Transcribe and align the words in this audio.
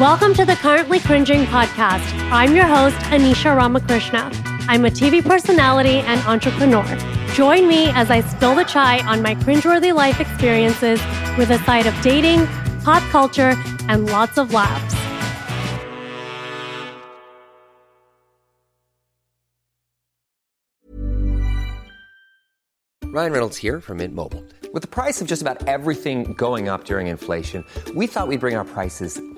Welcome 0.00 0.32
to 0.36 0.46
the 0.46 0.54
Currently 0.54 0.98
Cringing 1.00 1.44
podcast. 1.44 2.10
I'm 2.32 2.56
your 2.56 2.64
host, 2.64 2.96
Anisha 3.10 3.54
Ramakrishna. 3.54 4.30
I'm 4.66 4.86
a 4.86 4.88
TV 4.88 5.22
personality 5.22 5.98
and 5.98 6.18
entrepreneur. 6.22 6.86
Join 7.34 7.68
me 7.68 7.90
as 7.90 8.10
I 8.10 8.22
spill 8.22 8.54
the 8.54 8.64
chai 8.64 9.06
on 9.06 9.20
my 9.20 9.34
cringeworthy 9.34 9.94
life 9.94 10.18
experiences 10.18 11.02
with 11.36 11.50
a 11.50 11.58
side 11.64 11.84
of 11.84 11.92
dating, 12.00 12.46
pop 12.82 13.02
culture, 13.10 13.62
and 13.90 14.06
lots 14.06 14.38
of 14.38 14.54
laughs. 14.54 14.94
Ryan 23.04 23.32
Reynolds 23.32 23.58
here 23.58 23.82
from 23.82 23.98
Mint 23.98 24.14
Mobile. 24.14 24.42
With 24.72 24.80
the 24.80 24.88
price 24.88 25.20
of 25.20 25.28
just 25.28 25.42
about 25.42 25.68
everything 25.68 26.32
going 26.34 26.70
up 26.70 26.84
during 26.84 27.08
inflation, 27.08 27.66
we 27.94 28.06
thought 28.06 28.28
we'd 28.28 28.40
bring 28.40 28.56
our 28.56 28.64
prices 28.64 29.20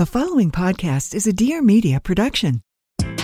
The 0.00 0.06
following 0.06 0.50
podcast 0.50 1.14
is 1.14 1.26
a 1.26 1.32
Dear 1.34 1.60
Media 1.60 2.00
production. 2.00 2.62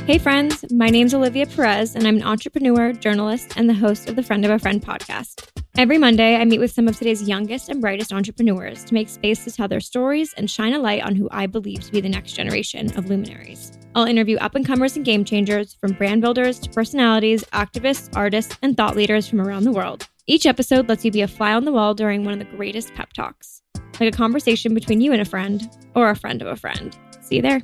Hey, 0.05 0.19
friends. 0.19 0.62
My 0.70 0.91
name's 0.91 1.14
Olivia 1.14 1.46
Perez, 1.46 1.94
and 1.94 2.06
I'm 2.06 2.16
an 2.16 2.22
entrepreneur, 2.22 2.92
journalist, 2.92 3.55
and 3.56 3.66
the 3.66 3.72
host 3.72 4.10
of 4.10 4.14
the 4.14 4.22
Friend 4.22 4.44
of 4.44 4.50
a 4.50 4.58
Friend 4.58 4.82
podcast. 4.82 5.48
Every 5.78 5.97
Monday, 5.97 6.36
I 6.36 6.44
meet 6.44 6.58
with 6.58 6.70
some 6.70 6.87
of 6.87 6.94
today's 6.98 7.26
youngest 7.26 7.70
and 7.70 7.81
brightest 7.81 8.12
entrepreneurs 8.12 8.84
to 8.84 8.92
make 8.92 9.09
space 9.09 9.42
to 9.44 9.50
tell 9.53 9.69
their 9.69 9.81
stories 9.81 10.34
and 10.34 10.50
shine 10.50 10.75
a 10.75 10.78
light 10.78 11.03
on 11.03 11.14
who 11.14 11.31
I 11.31 11.47
believe 11.47 11.81
to 11.81 11.92
be 11.92 12.03
the 12.03 12.10
next 12.10 12.34
generation 12.34 12.94
of 12.98 13.08
luminaries. 13.08 13.72
I'll 13.94 14.04
interview 14.04 14.37
up 14.37 14.54
and 14.54 14.66
comers 14.66 14.97
and 14.97 15.04
game 15.06 15.25
changers, 15.25 15.72
from 15.81 15.93
brand 15.93 16.20
builders 16.20 16.58
to 16.58 16.69
personalities, 16.69 17.43
activists, 17.54 18.14
artists, 18.14 18.54
and 18.60 18.76
thought 18.76 18.97
leaders 18.97 19.26
from 19.26 19.41
around 19.41 19.64
the 19.64 19.72
world. 19.72 20.06
Each 20.26 20.44
episode 20.44 20.91
lets 20.91 21.06
you 21.06 21.10
be 21.10 21.22
a 21.22 21.28
fly 21.28 21.54
on 21.54 21.64
the 21.64 21.72
wall 21.72 21.94
during 21.94 22.22
one 22.22 22.34
of 22.34 22.38
the 22.38 22.54
greatest 22.54 22.93
pep 22.94 23.14
talks, 23.14 23.56
like 24.00 24.12
a 24.12 24.16
conversation 24.16 24.74
between 24.74 25.00
you 25.00 25.12
and 25.12 25.20
a 25.20 25.24
friend, 25.24 25.68
or 25.94 26.10
a 26.10 26.16
friend 26.16 26.42
of 26.42 26.48
a 26.48 26.56
friend. 26.56 26.96
See 27.20 27.36
you 27.36 27.42
there. 27.42 27.62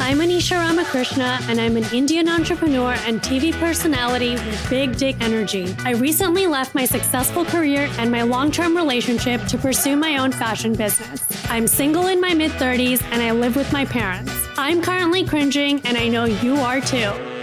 I'm 0.00 0.20
Anisha 0.20 0.56
Ramakrishna, 0.56 1.38
and 1.48 1.60
I'm 1.60 1.76
an 1.76 1.84
Indian 1.92 2.30
entrepreneur 2.30 2.94
and 3.00 3.20
TV 3.20 3.52
personality 3.52 4.32
with 4.32 4.70
big 4.70 4.96
dick 4.96 5.16
energy. 5.20 5.74
I 5.80 5.90
recently 5.90 6.46
left 6.46 6.74
my 6.74 6.86
successful 6.86 7.44
career 7.44 7.90
and 7.98 8.10
my 8.10 8.22
long 8.22 8.50
term 8.50 8.74
relationship 8.74 9.44
to 9.48 9.58
pursue 9.58 9.96
my 9.96 10.16
own 10.16 10.32
fashion 10.32 10.72
business. 10.72 11.26
I'm 11.50 11.66
single 11.66 12.06
in 12.06 12.22
my 12.22 12.32
mid 12.32 12.52
30s 12.52 13.02
and 13.10 13.20
I 13.20 13.32
live 13.32 13.54
with 13.54 13.70
my 13.70 13.84
parents. 13.84 14.32
I'm 14.56 14.80
currently 14.80 15.26
cringing, 15.26 15.82
and 15.84 15.98
I 15.98 16.08
know 16.08 16.24
you 16.24 16.54
are 16.56 16.80
too. 16.80 17.37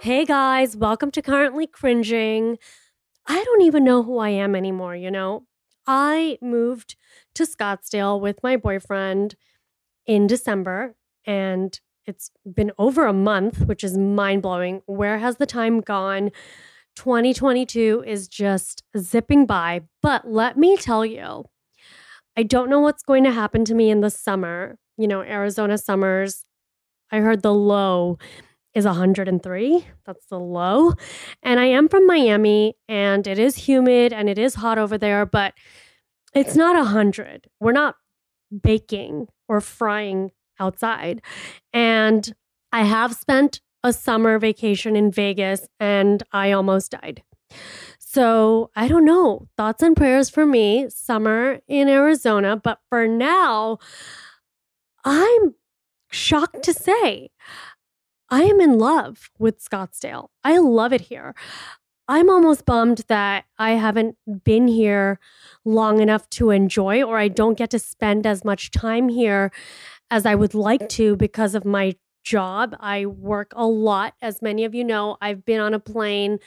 Hey 0.00 0.24
guys, 0.24 0.76
welcome 0.76 1.10
to 1.10 1.20
Currently 1.20 1.66
Cringing. 1.66 2.56
I 3.26 3.42
don't 3.42 3.62
even 3.62 3.82
know 3.82 4.04
who 4.04 4.18
I 4.18 4.28
am 4.28 4.54
anymore, 4.54 4.94
you 4.94 5.10
know? 5.10 5.46
I 5.88 6.38
moved 6.40 6.94
to 7.34 7.42
Scottsdale 7.42 8.20
with 8.20 8.40
my 8.44 8.56
boyfriend 8.56 9.34
in 10.06 10.28
December, 10.28 10.94
and 11.26 11.80
it's 12.06 12.30
been 12.46 12.70
over 12.78 13.06
a 13.06 13.12
month, 13.12 13.66
which 13.66 13.82
is 13.82 13.98
mind 13.98 14.42
blowing. 14.42 14.82
Where 14.86 15.18
has 15.18 15.38
the 15.38 15.46
time 15.46 15.80
gone? 15.80 16.30
2022 16.94 18.04
is 18.06 18.28
just 18.28 18.84
zipping 18.96 19.46
by. 19.46 19.80
But 20.00 20.30
let 20.30 20.56
me 20.56 20.76
tell 20.76 21.04
you, 21.04 21.46
I 22.36 22.44
don't 22.44 22.70
know 22.70 22.80
what's 22.80 23.02
going 23.02 23.24
to 23.24 23.32
happen 23.32 23.64
to 23.64 23.74
me 23.74 23.90
in 23.90 24.00
the 24.00 24.10
summer. 24.10 24.78
You 24.96 25.08
know, 25.08 25.22
Arizona 25.22 25.76
summers, 25.76 26.44
I 27.10 27.18
heard 27.18 27.42
the 27.42 27.52
low 27.54 28.18
is 28.74 28.84
103. 28.84 29.86
That's 30.06 30.26
the 30.26 30.38
low. 30.38 30.92
And 31.42 31.58
I 31.58 31.66
am 31.66 31.88
from 31.88 32.06
Miami 32.06 32.76
and 32.88 33.26
it 33.26 33.38
is 33.38 33.56
humid 33.56 34.12
and 34.12 34.28
it 34.28 34.38
is 34.38 34.54
hot 34.56 34.78
over 34.78 34.98
there, 34.98 35.26
but 35.26 35.54
it's 36.34 36.54
not 36.54 36.76
100. 36.76 37.48
We're 37.60 37.72
not 37.72 37.96
baking 38.62 39.28
or 39.48 39.60
frying 39.60 40.30
outside. 40.60 41.22
And 41.72 42.34
I 42.72 42.82
have 42.82 43.14
spent 43.14 43.60
a 43.82 43.92
summer 43.92 44.38
vacation 44.38 44.96
in 44.96 45.10
Vegas 45.10 45.66
and 45.80 46.22
I 46.32 46.52
almost 46.52 46.92
died. 46.92 47.22
So 47.98 48.70
I 48.74 48.88
don't 48.88 49.04
know. 49.04 49.48
Thoughts 49.56 49.82
and 49.82 49.96
prayers 49.96 50.30
for 50.30 50.46
me, 50.46 50.88
summer 50.88 51.60
in 51.68 51.88
Arizona. 51.88 52.56
But 52.56 52.78
for 52.88 53.06
now, 53.06 53.78
I'm 55.04 55.54
shocked 56.10 56.62
to 56.64 56.72
say 56.72 57.30
I 58.30 58.42
am 58.42 58.60
in 58.60 58.78
love 58.78 59.30
with 59.38 59.64
Scottsdale. 59.64 60.28
I 60.44 60.58
love 60.58 60.92
it 60.92 61.02
here. 61.02 61.34
I'm 62.08 62.30
almost 62.30 62.64
bummed 62.64 63.04
that 63.08 63.44
I 63.58 63.72
haven't 63.72 64.16
been 64.44 64.68
here 64.68 65.18
long 65.64 66.00
enough 66.00 66.28
to 66.30 66.50
enjoy, 66.50 67.02
or 67.02 67.18
I 67.18 67.28
don't 67.28 67.58
get 67.58 67.70
to 67.70 67.78
spend 67.78 68.26
as 68.26 68.44
much 68.44 68.70
time 68.70 69.08
here 69.08 69.50
as 70.10 70.24
I 70.24 70.34
would 70.34 70.54
like 70.54 70.88
to 70.90 71.16
because 71.16 71.54
of 71.54 71.64
my 71.64 71.96
job. 72.24 72.74
I 72.80 73.06
work 73.06 73.52
a 73.56 73.66
lot. 73.66 74.14
As 74.22 74.40
many 74.40 74.64
of 74.64 74.74
you 74.74 74.84
know, 74.84 75.16
I've 75.20 75.44
been 75.44 75.60
on 75.60 75.74
a 75.74 75.78
plane 75.78 76.38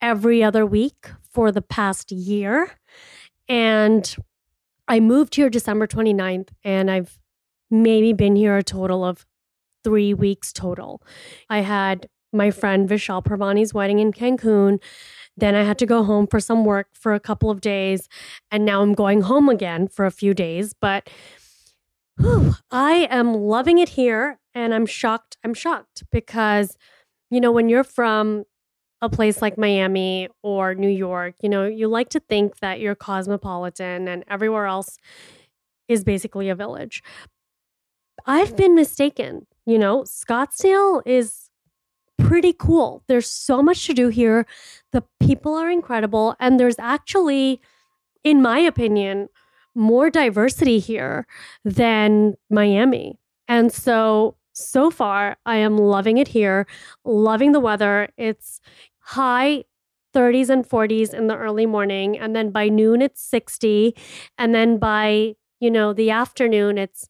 every 0.00 0.42
other 0.42 0.64
week 0.64 1.10
for 1.32 1.50
the 1.50 1.62
past 1.62 2.12
year. 2.12 2.72
And 3.48 4.14
I 4.86 5.00
moved 5.00 5.34
here 5.34 5.50
December 5.50 5.86
29th, 5.86 6.50
and 6.64 6.90
I've 6.90 7.18
maybe 7.70 8.12
been 8.12 8.36
here 8.36 8.56
a 8.56 8.62
total 8.62 9.04
of 9.04 9.26
three 9.84 10.14
weeks 10.14 10.52
total. 10.52 11.02
I 11.48 11.60
had 11.60 12.08
my 12.32 12.50
friend 12.50 12.88
Vishal 12.88 13.24
Pravani's 13.24 13.74
wedding 13.74 13.98
in 13.98 14.12
Cancun. 14.12 14.82
Then 15.36 15.54
I 15.54 15.64
had 15.64 15.78
to 15.78 15.86
go 15.86 16.02
home 16.02 16.26
for 16.26 16.40
some 16.40 16.64
work 16.64 16.88
for 16.92 17.14
a 17.14 17.20
couple 17.20 17.50
of 17.50 17.60
days. 17.60 18.08
And 18.50 18.64
now 18.64 18.82
I'm 18.82 18.94
going 18.94 19.22
home 19.22 19.48
again 19.48 19.88
for 19.88 20.06
a 20.06 20.10
few 20.10 20.34
days. 20.34 20.74
But 20.78 21.08
whew, 22.18 22.54
I 22.70 23.06
am 23.10 23.34
loving 23.34 23.78
it 23.78 23.90
here. 23.90 24.38
And 24.54 24.74
I'm 24.74 24.86
shocked. 24.86 25.36
I'm 25.44 25.54
shocked 25.54 26.04
because, 26.10 26.76
you 27.30 27.40
know, 27.40 27.52
when 27.52 27.68
you're 27.68 27.84
from 27.84 28.44
a 29.00 29.08
place 29.08 29.42
like 29.42 29.58
Miami 29.58 30.28
or 30.42 30.74
New 30.74 30.88
York, 30.88 31.34
you 31.42 31.48
know, 31.48 31.66
you 31.66 31.88
like 31.88 32.10
to 32.10 32.20
think 32.20 32.58
that 32.60 32.78
you're 32.78 32.94
cosmopolitan 32.94 34.08
and 34.08 34.24
everywhere 34.28 34.66
else 34.66 34.98
is 35.88 36.04
basically 36.04 36.48
a 36.48 36.54
village. 36.54 37.02
I've 38.26 38.56
been 38.56 38.74
mistaken. 38.74 39.46
You 39.66 39.78
know, 39.78 40.02
Scottsdale 40.02 41.02
is 41.06 41.48
pretty 42.18 42.52
cool. 42.52 43.02
There's 43.08 43.30
so 43.30 43.62
much 43.62 43.86
to 43.86 43.94
do 43.94 44.08
here. 44.08 44.46
The 44.92 45.04
people 45.20 45.54
are 45.54 45.70
incredible. 45.70 46.36
And 46.40 46.58
there's 46.58 46.78
actually, 46.78 47.60
in 48.24 48.42
my 48.42 48.58
opinion, 48.58 49.28
more 49.74 50.10
diversity 50.10 50.78
here 50.78 51.26
than 51.64 52.34
Miami. 52.50 53.18
And 53.48 53.72
so, 53.72 54.36
so 54.52 54.90
far, 54.90 55.36
I 55.46 55.56
am 55.56 55.78
loving 55.78 56.18
it 56.18 56.28
here, 56.28 56.66
loving 57.04 57.52
the 57.52 57.60
weather. 57.60 58.08
It's 58.16 58.60
high 59.00 59.64
30s 60.14 60.50
and 60.50 60.68
40s 60.68 61.14
in 61.14 61.26
the 61.26 61.36
early 61.36 61.66
morning. 61.66 62.18
And 62.18 62.36
then 62.36 62.50
by 62.50 62.68
noon, 62.68 63.00
it's 63.00 63.22
60. 63.22 63.96
And 64.38 64.54
then 64.54 64.78
by, 64.78 65.34
you 65.60 65.70
know, 65.70 65.92
the 65.92 66.10
afternoon, 66.10 66.78
it's, 66.78 67.08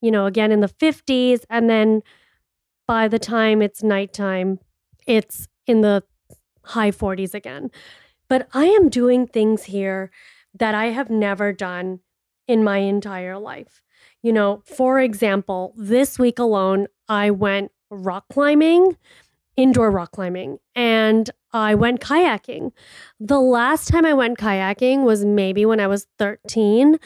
you 0.00 0.10
know, 0.10 0.26
again 0.26 0.52
in 0.52 0.60
the 0.60 0.68
50s. 0.68 1.44
And 1.50 1.68
then 1.68 2.02
by 2.86 3.08
the 3.08 3.18
time 3.18 3.62
it's 3.62 3.82
nighttime, 3.82 4.58
it's 5.06 5.48
in 5.66 5.80
the 5.80 6.02
high 6.64 6.90
40s 6.90 7.34
again. 7.34 7.70
But 8.28 8.48
I 8.52 8.66
am 8.66 8.88
doing 8.88 9.26
things 9.26 9.64
here 9.64 10.10
that 10.54 10.74
I 10.74 10.86
have 10.86 11.10
never 11.10 11.52
done 11.52 12.00
in 12.46 12.64
my 12.64 12.78
entire 12.78 13.38
life. 13.38 13.82
You 14.22 14.32
know, 14.32 14.62
for 14.64 15.00
example, 15.00 15.72
this 15.76 16.18
week 16.18 16.38
alone, 16.38 16.86
I 17.08 17.30
went 17.30 17.72
rock 17.90 18.26
climbing, 18.30 18.96
indoor 19.56 19.90
rock 19.90 20.12
climbing, 20.12 20.58
and 20.74 21.30
I 21.52 21.74
went 21.74 22.00
kayaking. 22.00 22.72
The 23.18 23.40
last 23.40 23.88
time 23.88 24.04
I 24.04 24.14
went 24.14 24.38
kayaking 24.38 25.04
was 25.04 25.24
maybe 25.24 25.64
when 25.64 25.80
I 25.80 25.86
was 25.86 26.06
13, 26.18 26.98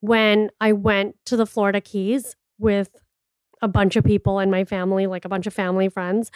when 0.00 0.50
I 0.60 0.72
went 0.72 1.16
to 1.26 1.36
the 1.36 1.46
Florida 1.46 1.80
Keys 1.80 2.36
with 2.60 2.90
a 3.62 3.68
bunch 3.68 3.96
of 3.96 4.04
people 4.04 4.38
in 4.38 4.50
my 4.50 4.64
family, 4.64 5.06
like 5.06 5.24
a 5.24 5.28
bunch 5.28 5.46
of 5.46 5.54
family 5.54 5.88
friends. 5.88 6.30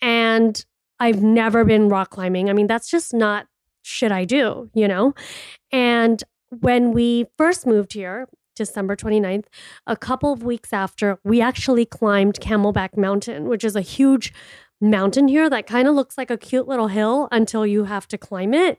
And 0.00 0.64
I've 1.00 1.22
never 1.22 1.64
been 1.64 1.88
rock 1.88 2.10
climbing. 2.10 2.50
I 2.50 2.52
mean, 2.52 2.66
that's 2.66 2.90
just 2.90 3.14
not 3.14 3.46
shit 3.82 4.12
I 4.12 4.24
do, 4.24 4.70
you 4.74 4.88
know? 4.88 5.14
And 5.70 6.22
when 6.50 6.92
we 6.92 7.26
first 7.36 7.66
moved 7.66 7.92
here, 7.92 8.28
December 8.56 8.96
29th, 8.96 9.44
a 9.86 9.96
couple 9.96 10.32
of 10.32 10.42
weeks 10.42 10.72
after, 10.72 11.18
we 11.24 11.40
actually 11.40 11.86
climbed 11.86 12.40
Camelback 12.40 12.96
Mountain, 12.96 13.48
which 13.48 13.64
is 13.64 13.76
a 13.76 13.80
huge 13.80 14.32
mountain 14.80 15.28
here 15.28 15.48
that 15.48 15.66
kind 15.66 15.88
of 15.88 15.94
looks 15.94 16.18
like 16.18 16.30
a 16.30 16.36
cute 16.36 16.68
little 16.68 16.88
hill 16.88 17.28
until 17.30 17.66
you 17.66 17.84
have 17.84 18.06
to 18.08 18.18
climb 18.18 18.52
it. 18.54 18.78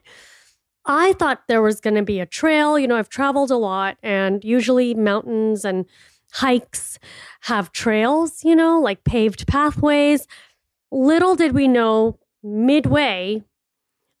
I 0.86 1.12
thought 1.14 1.42
there 1.48 1.62
was 1.62 1.80
going 1.80 1.96
to 1.96 2.02
be 2.02 2.20
a 2.20 2.26
trail. 2.26 2.78
You 2.78 2.88
know, 2.88 2.96
I've 2.96 3.08
traveled 3.08 3.50
a 3.50 3.56
lot, 3.56 3.96
and 4.02 4.44
usually 4.44 4.94
mountains 4.94 5.64
and 5.64 5.86
hikes 6.32 6.98
have 7.42 7.72
trails, 7.72 8.44
you 8.44 8.54
know, 8.56 8.80
like 8.80 9.04
paved 9.04 9.46
pathways. 9.46 10.26
Little 10.90 11.36
did 11.36 11.52
we 11.52 11.68
know 11.68 12.18
midway, 12.42 13.44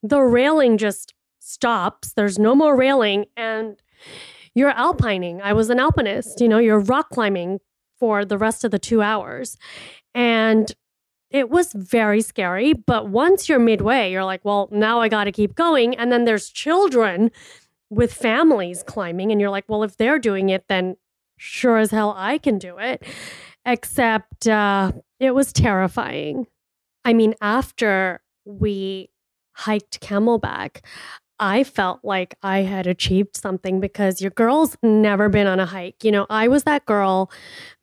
the 0.02 0.20
railing 0.20 0.78
just 0.78 1.14
stops. 1.38 2.12
There's 2.12 2.38
no 2.38 2.54
more 2.54 2.76
railing, 2.76 3.26
and 3.36 3.80
you're 4.54 4.70
alpining. 4.70 5.40
I 5.42 5.52
was 5.52 5.70
an 5.70 5.78
alpinist, 5.78 6.40
you 6.40 6.48
know, 6.48 6.58
you're 6.58 6.80
rock 6.80 7.10
climbing 7.10 7.60
for 7.98 8.24
the 8.24 8.38
rest 8.38 8.64
of 8.64 8.70
the 8.70 8.78
two 8.78 9.02
hours. 9.02 9.56
And 10.14 10.72
it 11.30 11.50
was 11.50 11.72
very 11.72 12.22
scary. 12.22 12.72
But 12.72 13.08
once 13.08 13.48
you're 13.48 13.60
midway, 13.60 14.10
you're 14.10 14.24
like, 14.24 14.44
well, 14.44 14.68
now 14.72 15.00
I 15.00 15.08
got 15.08 15.24
to 15.24 15.32
keep 15.32 15.54
going. 15.54 15.94
And 15.94 16.10
then 16.10 16.24
there's 16.24 16.48
children 16.48 17.30
with 17.90 18.12
families 18.12 18.82
climbing. 18.82 19.30
And 19.30 19.40
you're 19.40 19.50
like, 19.50 19.66
well, 19.68 19.84
if 19.84 19.96
they're 19.96 20.18
doing 20.18 20.48
it, 20.48 20.64
then 20.68 20.96
sure 21.40 21.78
as 21.78 21.90
hell 21.90 22.14
I 22.16 22.38
can 22.38 22.58
do 22.58 22.78
it. 22.78 23.02
Except 23.64 24.46
uh, 24.46 24.92
it 25.18 25.34
was 25.34 25.52
terrifying. 25.52 26.46
I 27.04 27.12
mean, 27.14 27.34
after 27.40 28.20
we 28.44 29.10
hiked 29.52 30.00
Camelback, 30.00 30.80
I 31.38 31.64
felt 31.64 32.00
like 32.02 32.36
I 32.42 32.60
had 32.60 32.86
achieved 32.86 33.36
something 33.36 33.80
because 33.80 34.20
your 34.20 34.30
girl's 34.32 34.76
never 34.82 35.30
been 35.30 35.46
on 35.46 35.58
a 35.58 35.66
hike. 35.66 36.04
You 36.04 36.12
know, 36.12 36.26
I 36.28 36.48
was 36.48 36.64
that 36.64 36.84
girl 36.84 37.30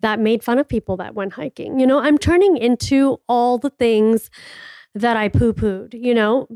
that 0.01 0.19
made 0.19 0.43
fun 0.43 0.59
of 0.59 0.67
people 0.67 0.97
that 0.97 1.15
went 1.15 1.33
hiking. 1.33 1.79
You 1.79 1.87
know, 1.87 1.99
I'm 1.99 2.19
turning 2.19 2.57
into 2.57 3.19
all 3.27 3.57
the 3.57 3.71
things 3.71 4.29
that 4.93 5.17
I 5.17 5.29
poo 5.29 5.53
pooed, 5.53 5.95
you 5.99 6.13
know, 6.13 6.47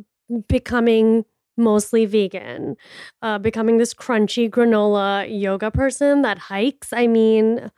becoming 0.48 1.26
mostly 1.62 2.06
vegan, 2.06 2.76
uh, 3.22 3.40
becoming 3.40 3.78
this 3.78 3.94
crunchy 3.94 4.50
granola 4.50 5.28
yoga 5.30 5.72
person 5.72 6.22
that 6.24 6.38
hikes. 6.38 6.92
I 6.92 7.08
mean, 7.08 7.72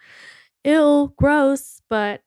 ill, 0.64 1.14
gross, 1.18 1.82
but 1.90 2.22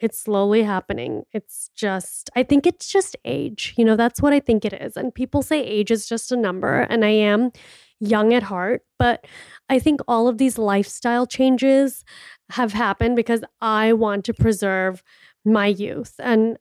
it's 0.00 0.18
slowly 0.18 0.62
happening. 0.62 1.24
It's 1.32 1.70
just, 1.74 2.30
I 2.36 2.42
think 2.42 2.66
it's 2.66 2.88
just 2.88 3.16
age. 3.24 3.74
You 3.76 3.84
know, 3.84 3.96
that's 3.96 4.20
what 4.20 4.32
I 4.32 4.40
think 4.40 4.64
it 4.64 4.72
is. 4.72 4.96
And 4.96 5.14
people 5.14 5.42
say 5.42 5.60
age 5.62 5.90
is 5.90 6.06
just 6.06 6.32
a 6.32 6.36
number, 6.36 6.80
and 6.80 7.04
I 7.04 7.10
am 7.10 7.52
young 8.00 8.34
at 8.34 8.42
heart, 8.42 8.82
but 8.98 9.24
I 9.68 9.78
think 9.78 10.00
all 10.06 10.28
of 10.28 10.38
these 10.38 10.58
lifestyle 10.58 11.26
changes 11.26 12.04
have 12.50 12.72
happened 12.72 13.16
because 13.16 13.42
I 13.60 13.92
want 13.92 14.24
to 14.26 14.34
preserve 14.34 15.02
my 15.44 15.66
youth. 15.66 16.14
And 16.18 16.58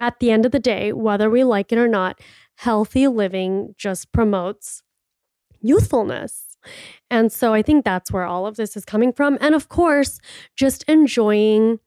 at 0.00 0.18
the 0.18 0.30
end 0.30 0.44
of 0.44 0.52
the 0.52 0.58
day, 0.58 0.92
whether 0.92 1.30
we 1.30 1.44
like 1.44 1.70
it 1.70 1.78
or 1.78 1.88
not, 1.88 2.20
healthy 2.56 3.06
living 3.08 3.74
just 3.76 4.12
promotes 4.12 4.82
youthfulness. 5.60 6.56
And 7.10 7.30
so 7.30 7.52
I 7.52 7.62
think 7.62 7.84
that's 7.84 8.10
where 8.10 8.24
all 8.24 8.46
of 8.46 8.56
this 8.56 8.76
is 8.76 8.84
coming 8.84 9.12
from. 9.12 9.38
And 9.40 9.54
of 9.54 9.68
course, 9.68 10.18
just 10.56 10.82
enjoying 10.84 11.80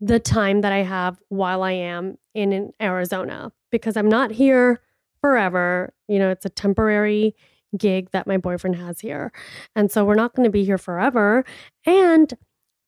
the 0.00 0.18
time 0.18 0.60
that 0.62 0.72
I 0.72 0.82
have 0.82 1.18
while 1.28 1.62
I 1.62 1.72
am 1.72 2.18
in, 2.34 2.72
Arizona 2.80 3.52
because 3.70 3.96
I'm 3.96 4.08
not 4.08 4.30
here 4.30 4.80
forever. 5.20 5.94
You 6.08 6.18
know, 6.18 6.30
it's 6.30 6.44
a 6.44 6.50
temporary 6.50 7.34
gig 7.76 8.10
that 8.12 8.26
my 8.26 8.36
boyfriend 8.36 8.76
has 8.76 9.00
here. 9.00 9.32
And 9.74 9.90
so 9.90 10.04
we're 10.04 10.14
not 10.14 10.34
going 10.34 10.44
to 10.44 10.50
be 10.50 10.64
here 10.64 10.78
forever. 10.78 11.44
And 11.86 12.32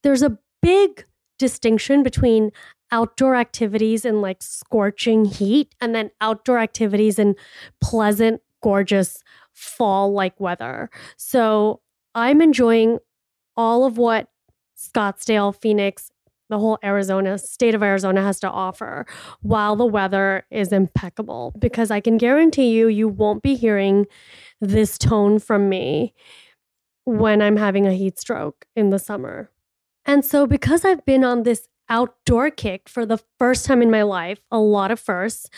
there's 0.02 0.22
a 0.22 0.38
big 0.62 1.06
distinction 1.38 2.02
between 2.02 2.50
outdoor 2.93 3.35
activities 3.35 4.05
in 4.05 4.21
like 4.21 4.43
scorching 4.43 5.25
heat 5.25 5.75
and 5.81 5.94
then 5.94 6.11
outdoor 6.21 6.59
activities 6.59 7.19
in 7.19 7.35
pleasant, 7.81 8.41
gorgeous 8.62 9.23
fall 9.53 10.12
like 10.12 10.38
weather. 10.38 10.91
So 11.17 11.81
I'm 12.15 12.41
enjoying 12.41 12.99
all 13.56 13.85
of 13.85 13.99
what 13.99 14.29
Scottsdale, 14.77 15.55
Phoenix, 15.55 16.11
the 16.49 16.59
whole 16.59 16.79
Arizona 16.85 17.38
state 17.38 17.75
of 17.75 17.83
Arizona 17.83 18.23
has 18.23 18.38
to 18.41 18.49
offer 18.49 19.06
while 19.41 19.75
the 19.75 19.87
weather 19.87 20.44
is 20.50 20.73
impeccable 20.73 21.53
because 21.59 21.91
I 21.91 22.00
can 22.00 22.19
guarantee 22.19 22.71
you 22.71 22.88
you 22.88 23.09
won't 23.09 23.43
be 23.43 23.56
hearing 23.56 24.06
this 24.61 24.97
tone 24.97 25.38
from 25.38 25.69
me 25.69 26.15
when 27.05 27.43
I'm 27.43 27.56
having 27.56 27.87
a 27.87 27.93
heat 27.93 28.19
stroke 28.19 28.67
in 28.77 28.91
the 28.91 28.99
summer. 28.99 29.50
And 30.05 30.25
so 30.25 30.47
because 30.47 30.85
I've 30.85 31.05
been 31.05 31.25
on 31.25 31.43
this 31.43 31.69
outdoor 31.88 32.50
kick 32.50 32.88
for 32.88 33.07
the 33.07 33.19
first 33.38 33.66
time 33.66 33.83
in 33.83 33.90
my 33.90 34.02
life, 34.02 34.40
a 34.50 34.59
lot 34.59 34.90
of 34.90 35.00
firsts, 35.00 35.49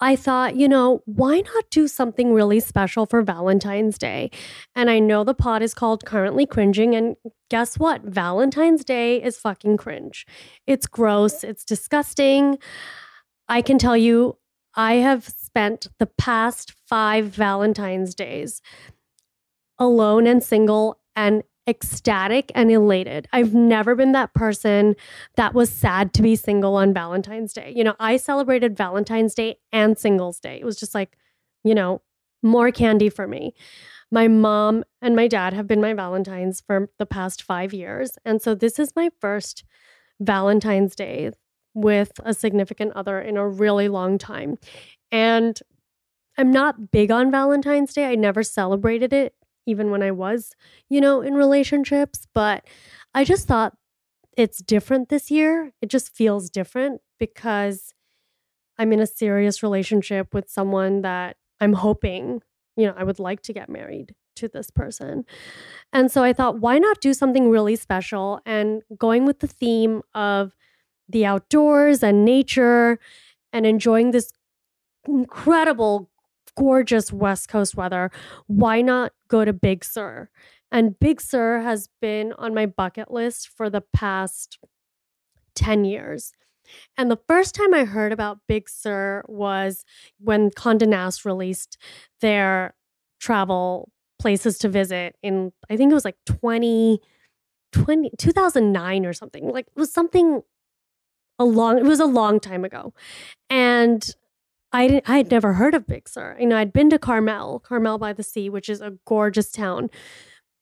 I 0.00 0.16
thought, 0.16 0.56
you 0.56 0.68
know, 0.68 1.02
why 1.06 1.40
not 1.40 1.70
do 1.70 1.88
something 1.88 2.34
really 2.34 2.60
special 2.60 3.06
for 3.06 3.22
Valentine's 3.22 3.96
Day? 3.96 4.30
And 4.74 4.90
I 4.90 4.98
know 4.98 5.24
the 5.24 5.34
pod 5.34 5.62
is 5.62 5.72
called 5.72 6.04
Currently 6.04 6.46
Cringing. 6.46 6.94
And 6.94 7.16
guess 7.48 7.78
what? 7.78 8.02
Valentine's 8.02 8.84
Day 8.84 9.22
is 9.22 9.38
fucking 9.38 9.76
cringe. 9.76 10.26
It's 10.66 10.86
gross. 10.86 11.44
It's 11.44 11.64
disgusting. 11.64 12.58
I 13.48 13.62
can 13.62 13.78
tell 13.78 13.96
you, 13.96 14.36
I 14.74 14.94
have 14.94 15.24
spent 15.24 15.86
the 15.98 16.10
past 16.18 16.74
five 16.88 17.26
Valentine's 17.26 18.14
Days 18.14 18.60
alone 19.78 20.26
and 20.26 20.42
single 20.42 21.00
and 21.14 21.44
ecstatic 21.66 22.52
and 22.54 22.70
elated. 22.70 23.26
I've 23.32 23.54
never 23.54 23.94
been 23.94 24.12
that 24.12 24.34
person 24.34 24.96
that 25.36 25.54
was 25.54 25.70
sad 25.70 26.12
to 26.14 26.22
be 26.22 26.36
single 26.36 26.76
on 26.76 26.92
Valentine's 26.92 27.52
Day. 27.52 27.72
You 27.74 27.84
know, 27.84 27.94
I 27.98 28.16
celebrated 28.16 28.76
Valentine's 28.76 29.34
Day 29.34 29.56
and 29.72 29.98
Singles 29.98 30.40
Day. 30.40 30.58
It 30.60 30.64
was 30.64 30.78
just 30.78 30.94
like, 30.94 31.16
you 31.62 31.74
know, 31.74 32.02
more 32.42 32.70
candy 32.70 33.08
for 33.08 33.26
me. 33.26 33.54
My 34.10 34.28
mom 34.28 34.84
and 35.00 35.16
my 35.16 35.26
dad 35.26 35.54
have 35.54 35.66
been 35.66 35.80
my 35.80 35.94
Valentines 35.94 36.60
for 36.60 36.90
the 36.98 37.06
past 37.06 37.42
five 37.42 37.72
years. 37.72 38.18
And 38.24 38.40
so 38.42 38.54
this 38.54 38.78
is 38.78 38.92
my 38.94 39.10
first 39.20 39.64
Valentine's 40.20 40.94
Day 40.94 41.30
with 41.72 42.12
a 42.24 42.34
significant 42.34 42.92
other 42.94 43.20
in 43.20 43.36
a 43.36 43.48
really 43.48 43.88
long 43.88 44.18
time. 44.18 44.58
And 45.10 45.58
I'm 46.36 46.50
not 46.50 46.90
big 46.90 47.10
on 47.10 47.30
Valentine's 47.30 47.94
Day. 47.94 48.06
I 48.06 48.14
never 48.14 48.42
celebrated 48.42 49.12
it 49.12 49.34
even 49.66 49.90
when 49.90 50.02
I 50.02 50.10
was, 50.10 50.52
you 50.88 51.00
know, 51.00 51.20
in 51.20 51.34
relationships. 51.34 52.26
But 52.34 52.66
I 53.14 53.24
just 53.24 53.46
thought 53.46 53.76
it's 54.36 54.58
different 54.58 55.08
this 55.08 55.30
year. 55.30 55.72
It 55.80 55.88
just 55.88 56.14
feels 56.14 56.50
different 56.50 57.00
because 57.18 57.94
I'm 58.78 58.92
in 58.92 59.00
a 59.00 59.06
serious 59.06 59.62
relationship 59.62 60.34
with 60.34 60.50
someone 60.50 61.02
that 61.02 61.36
I'm 61.60 61.74
hoping, 61.74 62.42
you 62.76 62.86
know, 62.86 62.94
I 62.96 63.04
would 63.04 63.18
like 63.18 63.42
to 63.42 63.52
get 63.52 63.68
married 63.68 64.14
to 64.36 64.48
this 64.48 64.70
person. 64.70 65.24
And 65.92 66.10
so 66.10 66.24
I 66.24 66.32
thought, 66.32 66.58
why 66.58 66.78
not 66.78 67.00
do 67.00 67.14
something 67.14 67.48
really 67.48 67.76
special 67.76 68.40
and 68.44 68.82
going 68.98 69.24
with 69.24 69.38
the 69.38 69.46
theme 69.46 70.02
of 70.14 70.56
the 71.08 71.24
outdoors 71.24 72.02
and 72.02 72.24
nature 72.24 72.98
and 73.52 73.64
enjoying 73.64 74.10
this 74.10 74.32
incredible 75.06 76.10
gorgeous 76.56 77.12
West 77.12 77.48
Coast 77.48 77.76
weather. 77.76 78.10
Why 78.46 78.80
not 78.80 79.12
go 79.28 79.44
to 79.44 79.52
Big 79.52 79.84
Sur? 79.84 80.28
And 80.70 80.98
Big 80.98 81.20
Sur 81.20 81.60
has 81.60 81.88
been 82.00 82.32
on 82.34 82.54
my 82.54 82.66
bucket 82.66 83.10
list 83.10 83.48
for 83.48 83.70
the 83.70 83.80
past 83.80 84.58
10 85.54 85.84
years. 85.84 86.32
And 86.96 87.10
the 87.10 87.18
first 87.28 87.54
time 87.54 87.74
I 87.74 87.84
heard 87.84 88.12
about 88.12 88.40
Big 88.48 88.68
Sur 88.68 89.22
was 89.28 89.84
when 90.18 90.50
Condé 90.50 90.88
Nast 90.88 91.24
released 91.24 91.78
their 92.20 92.74
travel 93.20 93.90
places 94.18 94.58
to 94.58 94.68
visit 94.68 95.16
in, 95.22 95.52
I 95.70 95.76
think 95.76 95.90
it 95.90 95.94
was 95.94 96.04
like 96.04 96.16
20, 96.26 97.00
20 97.72 98.10
2009 98.18 99.06
or 99.06 99.12
something. 99.12 99.48
Like 99.48 99.66
it 99.66 99.78
was 99.78 99.92
something 99.92 100.42
a 101.38 101.44
long, 101.44 101.78
it 101.78 101.84
was 101.84 102.00
a 102.00 102.06
long 102.06 102.40
time 102.40 102.64
ago. 102.64 102.94
And 103.50 104.08
I 104.74 105.00
I 105.06 105.16
had 105.16 105.30
never 105.30 105.54
heard 105.54 105.74
of 105.74 105.86
Big 105.86 106.06
Sur. 106.08 106.36
You 106.38 106.46
know, 106.46 106.58
I'd 106.58 106.72
been 106.72 106.90
to 106.90 106.98
Carmel, 106.98 107.60
Carmel 107.60 107.98
by 107.98 108.12
the 108.12 108.22
Sea, 108.22 108.50
which 108.50 108.68
is 108.68 108.82
a 108.82 108.98
gorgeous 109.06 109.50
town 109.50 109.88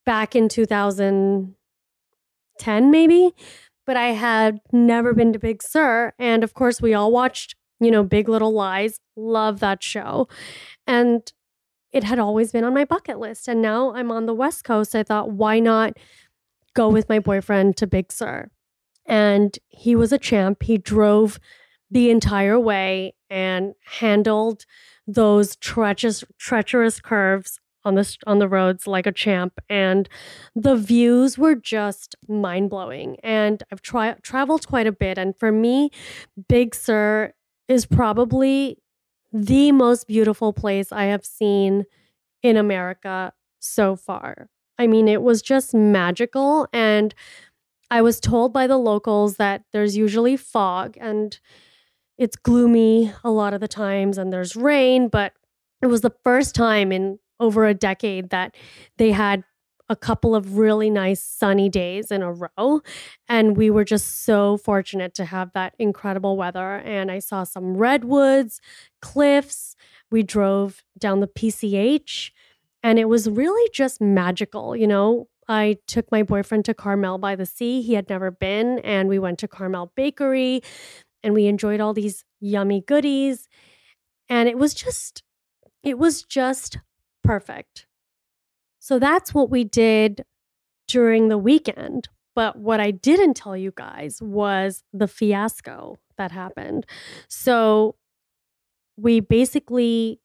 back 0.05 0.37
in 0.37 0.49
2010, 0.49 2.91
maybe 2.91 3.33
but 3.87 3.97
I 3.97 4.09
had 4.09 4.61
never 4.73 5.13
been 5.13 5.33
to 5.33 5.39
Big 5.39 5.63
Sur. 5.63 6.13
And 6.19 6.45
of 6.45 6.55
course, 6.55 6.81
we 6.81 6.95
all 6.95 7.11
watched, 7.11 7.55
you 7.81 7.91
know, 7.91 8.03
Big 8.03 8.29
Little 8.29 8.53
Lies. 8.53 8.99
Love 9.17 9.61
that 9.61 9.83
show. 9.83 10.29
And 10.87 11.31
it 11.93 12.05
had 12.05 12.19
always 12.19 12.53
been 12.53 12.65
on 12.65 12.75
my 12.75 12.85
bucket 12.85 13.19
list. 13.19 13.49
And 13.49 13.61
now 13.61 13.95
I'm 13.95 14.11
on 14.11 14.27
the 14.27 14.35
West 14.35 14.65
Coast. 14.65 14.95
I 14.95 15.03
thought, 15.03 15.33
why 15.33 15.59
not 15.59 15.95
go 16.75 16.89
with 16.89 17.09
my 17.09 17.19
boyfriend 17.19 17.77
to 17.79 17.87
Big 17.87 18.13
Sur? 18.13 18.51
And 19.05 19.59
he 19.69 19.97
was 19.97 20.13
a 20.13 20.19
champ. 20.19 20.63
He 20.63 20.79
drove 20.79 21.41
the 21.93 22.11
entire 22.11 22.59
way 22.59 23.15
and 23.29 23.75
handled 23.85 24.65
those 25.07 25.57
treacherous, 25.57 26.25
treacherous 26.39 27.01
curves 27.01 27.61
on 27.85 27.97
the 27.97 28.17
on 28.27 28.39
the 28.39 28.49
roads 28.49 28.87
like 28.87 29.07
a 29.07 29.13
champ. 29.13 29.61
And 29.69 30.09
the 30.55 30.77
views 30.77 31.37
were 31.37 31.55
just 31.55 32.17
mind-blowing. 32.29 33.17
And 33.23 33.63
I've 33.71 33.83
traveled 33.83 34.67
quite 34.67 34.87
a 34.87 34.93
bit. 34.93 35.19
And 35.19 35.37
for 35.39 35.53
me 35.53 35.91
Big 36.49 36.75
Sur 36.75 37.35
is 37.69 37.85
probably 37.85 38.79
the 39.33 39.73
most 39.73 40.07
beautiful 40.07 40.53
place 40.53 40.93
I 40.93 41.05
have 41.05 41.27
seen 41.27 41.85
in 42.43 42.57
America 42.57 43.33
so 43.59 43.97
far. 43.97 44.49
I 44.79 44.87
mean 44.87 45.09
it 45.09 45.23
was 45.23 45.43
just 45.43 45.75
magical. 45.75 46.69
And 46.73 47.15
I 47.91 48.01
was 48.01 48.21
told 48.21 48.55
by 48.55 48.67
the 48.67 48.79
locals 48.79 49.37
that 49.37 49.65
there's 49.73 49.97
usually 49.97 50.37
fog. 50.39 50.97
And 51.01 51.39
it's 52.23 52.37
gloomy 52.37 53.13
a 53.25 53.31
lot 53.31 53.53
of 53.53 53.61
the 53.61 53.69
times 53.69 54.17
and 54.17 54.33
there's 54.33 54.55
rain 54.57 55.09
but 55.09 55.33
it 55.83 55.87
was 55.87 56.01
the 56.01 56.15
first 56.23 56.55
time 56.55 56.93
in 56.93 57.19
over 57.41 57.67
a 57.67 57.75
decade 57.75 58.31
that 58.31 58.55
they 58.99 59.11
had 59.11 59.43
a 59.89 59.97
couple 59.97 60.35
of 60.35 60.57
really 60.57 60.89
nice 60.89 61.23
sunny 61.23 61.69
days 61.69 62.11
in 62.11 62.23
a 62.23 62.33
row. 62.33 62.81
And 63.29 63.57
we 63.59 63.69
were 63.69 63.85
just 63.85 64.25
so 64.25 64.57
fortunate 64.57 65.15
to 65.17 65.27
have 65.27 65.53
that 65.53 65.75
incredible 65.79 66.37
weather. 66.37 66.77
And 66.77 67.11
I 67.11 67.19
saw 67.19 67.45
some 67.45 67.77
redwoods, 67.77 68.61
cliffs. 69.03 69.77
We 70.11 70.23
drove 70.23 70.83
down 70.99 71.21
the 71.21 71.27
PCH, 71.27 72.31
and 72.83 72.99
it 72.99 73.07
was 73.07 73.29
really 73.29 73.71
just 73.73 74.01
magical. 74.01 74.77
You 74.77 74.87
know, 74.87 75.29
I 75.49 75.79
took 75.87 76.11
my 76.11 76.23
boyfriend 76.23 76.65
to 76.67 76.75
Carmel 76.75 77.19
by 77.19 77.37
the 77.37 77.47
Sea. 77.47 77.83
He 77.83 77.95
had 77.95 78.09
never 78.09 78.31
been. 78.31 78.79
And 78.81 79.09
we 79.09 79.19
went 79.19 79.39
to 79.41 79.49
Carmel 79.49 79.93
Bakery 79.95 80.63
and 81.23 81.35
we 81.35 81.47
enjoyed 81.47 81.81
all 81.81 81.95
these 81.95 82.25
yummy 82.41 82.81
goodies. 82.81 83.49
And 84.29 84.49
it 84.49 84.59
was 84.59 84.75
just, 84.75 85.23
it 85.83 85.99
was 85.99 86.23
just 86.23 86.79
perfect. 87.23 87.87
So 88.79 88.99
that's 88.99 89.33
what 89.33 89.51
we 89.51 89.65
did 89.65 90.25
during 90.89 91.29
the 91.29 91.39
weekend. 91.39 92.09
But 92.35 92.57
what 92.57 92.81
I 92.81 92.91
didn't 92.91 93.35
tell 93.35 93.57
you 93.57 93.73
guys 93.77 94.19
was 94.23 94.83
the 94.93 95.07
fiasco 95.07 95.99
that 96.17 96.33
happened. 96.33 96.87
So 97.29 97.97
we 98.97 99.21
basically 99.21 100.21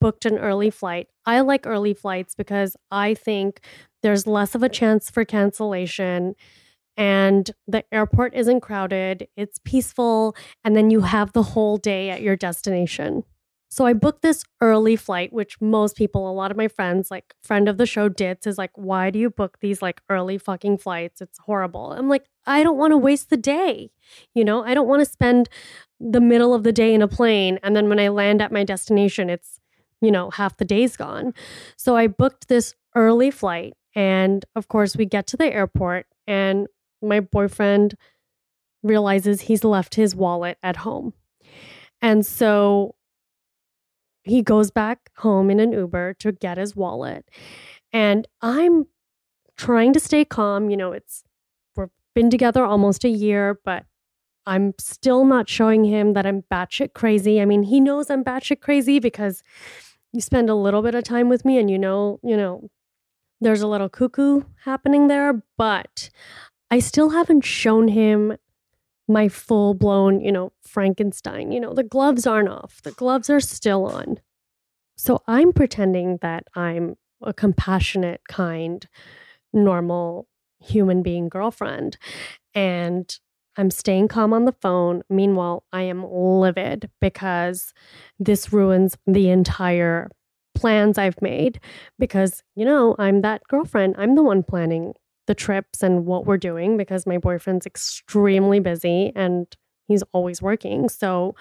booked 0.00 0.26
an 0.26 0.38
early 0.38 0.70
flight. 0.70 1.08
I 1.26 1.40
like 1.40 1.66
early 1.66 1.94
flights 1.94 2.34
because 2.34 2.76
I 2.90 3.14
think 3.14 3.60
there's 4.02 4.26
less 4.26 4.54
of 4.54 4.62
a 4.62 4.68
chance 4.68 5.10
for 5.10 5.24
cancellation 5.24 6.34
and 6.96 7.50
the 7.66 7.84
airport 7.92 8.34
isn't 8.34 8.60
crowded, 8.60 9.28
it's 9.36 9.58
peaceful, 9.64 10.36
and 10.64 10.76
then 10.76 10.90
you 10.90 11.00
have 11.00 11.32
the 11.32 11.42
whole 11.42 11.76
day 11.76 12.10
at 12.10 12.22
your 12.22 12.36
destination. 12.36 13.24
So 13.74 13.86
I 13.86 13.92
booked 13.92 14.22
this 14.22 14.44
early 14.60 14.94
flight, 14.94 15.32
which 15.32 15.60
most 15.60 15.96
people, 15.96 16.30
a 16.30 16.32
lot 16.32 16.52
of 16.52 16.56
my 16.56 16.68
friends, 16.68 17.10
like 17.10 17.34
friend 17.42 17.68
of 17.68 17.76
the 17.76 17.86
show 17.86 18.08
Ditz, 18.08 18.46
is 18.46 18.56
like, 18.56 18.70
why 18.76 19.10
do 19.10 19.18
you 19.18 19.30
book 19.30 19.58
these 19.60 19.82
like 19.82 20.00
early 20.08 20.38
fucking 20.38 20.78
flights? 20.78 21.20
It's 21.20 21.40
horrible. 21.40 21.90
I'm 21.90 22.08
like, 22.08 22.26
I 22.46 22.62
don't 22.62 22.78
want 22.78 22.92
to 22.92 22.96
waste 22.96 23.30
the 23.30 23.36
day. 23.36 23.90
You 24.32 24.44
know, 24.44 24.62
I 24.62 24.74
don't 24.74 24.86
want 24.86 25.00
to 25.00 25.10
spend 25.10 25.48
the 25.98 26.20
middle 26.20 26.54
of 26.54 26.62
the 26.62 26.70
day 26.70 26.94
in 26.94 27.02
a 27.02 27.08
plane. 27.08 27.58
And 27.64 27.74
then 27.74 27.88
when 27.88 27.98
I 27.98 28.10
land 28.10 28.40
at 28.40 28.52
my 28.52 28.62
destination, 28.62 29.28
it's, 29.28 29.58
you 30.00 30.12
know, 30.12 30.30
half 30.30 30.56
the 30.56 30.64
day's 30.64 30.96
gone. 30.96 31.34
So 31.76 31.96
I 31.96 32.06
booked 32.06 32.46
this 32.46 32.76
early 32.94 33.32
flight. 33.32 33.74
And 33.96 34.44
of 34.54 34.68
course, 34.68 34.96
we 34.96 35.04
get 35.04 35.26
to 35.28 35.36
the 35.36 35.52
airport 35.52 36.06
and 36.28 36.68
my 37.04 37.20
boyfriend 37.20 37.96
realizes 38.82 39.42
he's 39.42 39.64
left 39.64 39.94
his 39.94 40.14
wallet 40.14 40.58
at 40.62 40.76
home. 40.76 41.12
And 42.02 42.24
so 42.24 42.94
he 44.22 44.42
goes 44.42 44.70
back 44.70 45.10
home 45.18 45.50
in 45.50 45.60
an 45.60 45.72
Uber 45.72 46.14
to 46.14 46.32
get 46.32 46.58
his 46.58 46.74
wallet. 46.74 47.28
And 47.92 48.26
I'm 48.40 48.86
trying 49.56 49.92
to 49.92 50.00
stay 50.00 50.24
calm. 50.24 50.70
You 50.70 50.76
know, 50.76 50.92
it's 50.92 51.24
we've 51.76 51.88
been 52.14 52.30
together 52.30 52.64
almost 52.64 53.04
a 53.04 53.08
year, 53.08 53.60
but 53.64 53.84
I'm 54.46 54.74
still 54.78 55.24
not 55.24 55.48
showing 55.48 55.84
him 55.84 56.12
that 56.14 56.26
I'm 56.26 56.42
batshit 56.50 56.92
crazy. 56.94 57.40
I 57.40 57.44
mean, 57.44 57.62
he 57.62 57.80
knows 57.80 58.10
I'm 58.10 58.24
batshit 58.24 58.60
crazy 58.60 58.98
because 58.98 59.42
you 60.12 60.20
spend 60.20 60.50
a 60.50 60.54
little 60.54 60.82
bit 60.82 60.94
of 60.94 61.04
time 61.04 61.28
with 61.28 61.44
me 61.44 61.58
and 61.58 61.70
you 61.70 61.78
know, 61.78 62.20
you 62.22 62.36
know, 62.36 62.68
there's 63.40 63.62
a 63.62 63.66
little 63.66 63.88
cuckoo 63.88 64.42
happening 64.64 65.08
there, 65.08 65.42
but 65.58 66.10
I 66.70 66.78
still 66.78 67.10
haven't 67.10 67.44
shown 67.44 67.88
him 67.88 68.36
my 69.06 69.28
full 69.28 69.74
blown, 69.74 70.20
you 70.20 70.32
know, 70.32 70.52
Frankenstein. 70.62 71.52
You 71.52 71.60
know, 71.60 71.74
the 71.74 71.82
gloves 71.82 72.26
aren't 72.26 72.48
off, 72.48 72.82
the 72.82 72.92
gloves 72.92 73.30
are 73.30 73.40
still 73.40 73.86
on. 73.86 74.18
So 74.96 75.22
I'm 75.26 75.52
pretending 75.52 76.18
that 76.22 76.44
I'm 76.54 76.96
a 77.22 77.34
compassionate, 77.34 78.22
kind, 78.28 78.86
normal 79.52 80.28
human 80.60 81.02
being 81.02 81.28
girlfriend. 81.28 81.98
And 82.54 83.18
I'm 83.56 83.70
staying 83.70 84.08
calm 84.08 84.32
on 84.32 84.44
the 84.44 84.52
phone. 84.60 85.02
Meanwhile, 85.08 85.64
I 85.72 85.82
am 85.82 86.04
livid 86.04 86.90
because 87.00 87.72
this 88.18 88.52
ruins 88.52 88.96
the 89.06 89.30
entire 89.30 90.10
plans 90.54 90.98
I've 90.98 91.20
made. 91.20 91.60
Because, 91.98 92.42
you 92.54 92.64
know, 92.64 92.96
I'm 92.98 93.20
that 93.22 93.42
girlfriend. 93.48 93.96
I'm 93.98 94.14
the 94.14 94.22
one 94.22 94.42
planning 94.42 94.94
the 95.26 95.34
trips 95.34 95.82
and 95.82 96.06
what 96.06 96.26
we're 96.26 96.36
doing 96.36 96.76
because 96.76 97.06
my 97.06 97.18
boyfriend's 97.18 97.66
extremely 97.66 98.60
busy 98.60 99.12
and 99.14 99.46
he's 99.88 100.02
always 100.12 100.42
working. 100.42 100.88
So, 100.88 101.34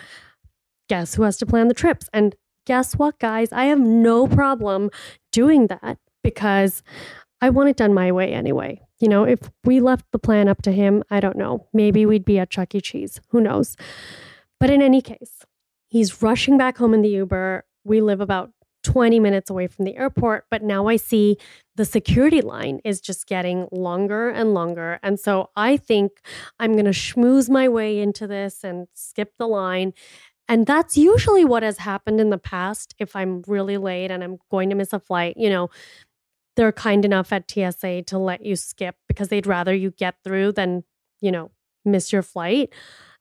guess 0.89 1.15
who 1.15 1.23
has 1.23 1.37
to 1.37 1.45
plan 1.45 1.67
the 1.67 1.73
trips? 1.73 2.09
And 2.13 2.35
guess 2.65 2.95
what, 2.95 3.19
guys? 3.19 3.51
I 3.51 3.65
have 3.65 3.79
no 3.79 4.27
problem 4.27 4.89
doing 5.31 5.67
that 5.67 5.97
because 6.23 6.83
I 7.41 7.49
want 7.49 7.69
it 7.69 7.77
done 7.77 7.93
my 7.93 8.11
way 8.11 8.33
anyway. 8.33 8.81
You 8.99 9.09
know, 9.09 9.25
if 9.25 9.51
we 9.65 9.81
left 9.81 10.05
the 10.11 10.19
plan 10.19 10.47
up 10.47 10.61
to 10.61 10.71
him, 10.71 11.03
I 11.09 11.19
don't 11.19 11.37
know. 11.37 11.67
Maybe 11.73 12.05
we'd 12.05 12.25
be 12.25 12.39
at 12.39 12.49
Chuck 12.49 12.73
E. 12.73 12.79
Cheese. 12.79 13.19
Who 13.29 13.41
knows? 13.41 13.75
But 14.59 14.69
in 14.69 14.81
any 14.81 15.01
case, 15.01 15.43
he's 15.89 16.21
rushing 16.21 16.57
back 16.57 16.77
home 16.77 16.93
in 16.93 17.01
the 17.01 17.09
Uber. 17.09 17.65
We 17.83 17.99
live 17.99 18.21
about 18.21 18.51
20 18.83 19.19
minutes 19.19 19.49
away 19.49 19.67
from 19.67 19.85
the 19.85 19.95
airport, 19.95 20.45
but 20.51 20.61
now 20.61 20.87
I 20.87 20.97
see 20.97 21.37
the 21.75 21.85
security 21.85 22.41
line 22.41 22.79
is 22.83 23.01
just 23.01 23.27
getting 23.27 23.67
longer 23.71 24.29
and 24.29 24.53
longer. 24.53 24.99
And 25.01 25.19
so 25.19 25.49
I 25.55 25.77
think 25.77 26.11
I'm 26.59 26.73
going 26.73 26.85
to 26.85 26.91
schmooze 26.91 27.49
my 27.49 27.67
way 27.67 27.99
into 27.99 28.27
this 28.27 28.63
and 28.63 28.87
skip 28.93 29.33
the 29.37 29.47
line. 29.47 29.93
And 30.47 30.67
that's 30.67 30.97
usually 30.97 31.45
what 31.45 31.63
has 31.63 31.79
happened 31.79 32.19
in 32.19 32.29
the 32.29 32.37
past 32.37 32.93
if 32.99 33.15
I'm 33.15 33.43
really 33.47 33.77
late 33.77 34.11
and 34.11 34.23
I'm 34.23 34.37
going 34.51 34.69
to 34.69 34.75
miss 34.75 34.93
a 34.93 34.99
flight. 34.99 35.35
You 35.37 35.49
know, 35.49 35.69
they're 36.55 36.71
kind 36.71 37.05
enough 37.05 37.31
at 37.31 37.49
TSA 37.49 38.03
to 38.03 38.17
let 38.17 38.45
you 38.45 38.55
skip 38.55 38.95
because 39.07 39.29
they'd 39.29 39.47
rather 39.47 39.73
you 39.73 39.91
get 39.91 40.15
through 40.23 40.51
than, 40.51 40.83
you 41.21 41.31
know, 41.31 41.51
miss 41.85 42.11
your 42.11 42.21
flight. 42.21 42.71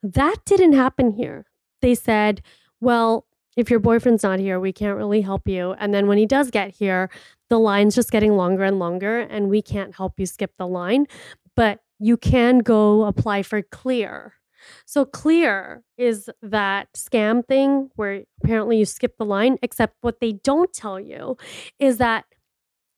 That 0.03 0.45
didn't 0.45 0.75
happen 0.75 1.13
here. 1.13 1.47
They 1.81 1.95
said, 1.95 2.43
well, 2.81 3.27
if 3.57 3.71
your 3.71 3.81
boyfriend's 3.81 4.23
not 4.23 4.39
here, 4.39 4.59
we 4.59 4.73
can't 4.73 4.97
really 4.97 5.21
help 5.21 5.47
you. 5.47 5.73
And 5.73 5.93
then 5.93 6.07
when 6.07 6.19
he 6.19 6.27
does 6.27 6.51
get 6.51 6.75
here, 6.75 7.11
the 7.51 7.59
line's 7.59 7.95
just 7.95 8.11
getting 8.11 8.37
longer 8.37 8.65
and 8.65 8.79
longer, 8.79 9.21
and 9.21 9.49
we 9.49 9.63
can't 9.63 9.95
help 9.95 10.19
you 10.19 10.27
skip 10.27 10.53
the 10.59 10.67
line. 10.67 11.07
But 11.55 11.81
you 11.99 12.17
can 12.17 12.59
go 12.59 13.05
apply 13.05 13.43
for 13.43 13.63
clear. 13.63 14.35
So 14.87 15.05
Clear 15.05 15.83
is 15.97 16.31
that 16.41 16.89
scam 16.95 17.47
thing 17.47 17.91
where 17.97 18.25
apparently 18.43 18.79
you 18.79 18.85
skip 18.85 19.17
the 19.19 19.25
line, 19.25 19.59
except 19.63 19.97
what 20.01 20.21
they 20.21 20.33
don't 20.33 20.73
tell 20.73 20.99
you 21.01 21.37
is 21.79 21.99
that 21.99 22.25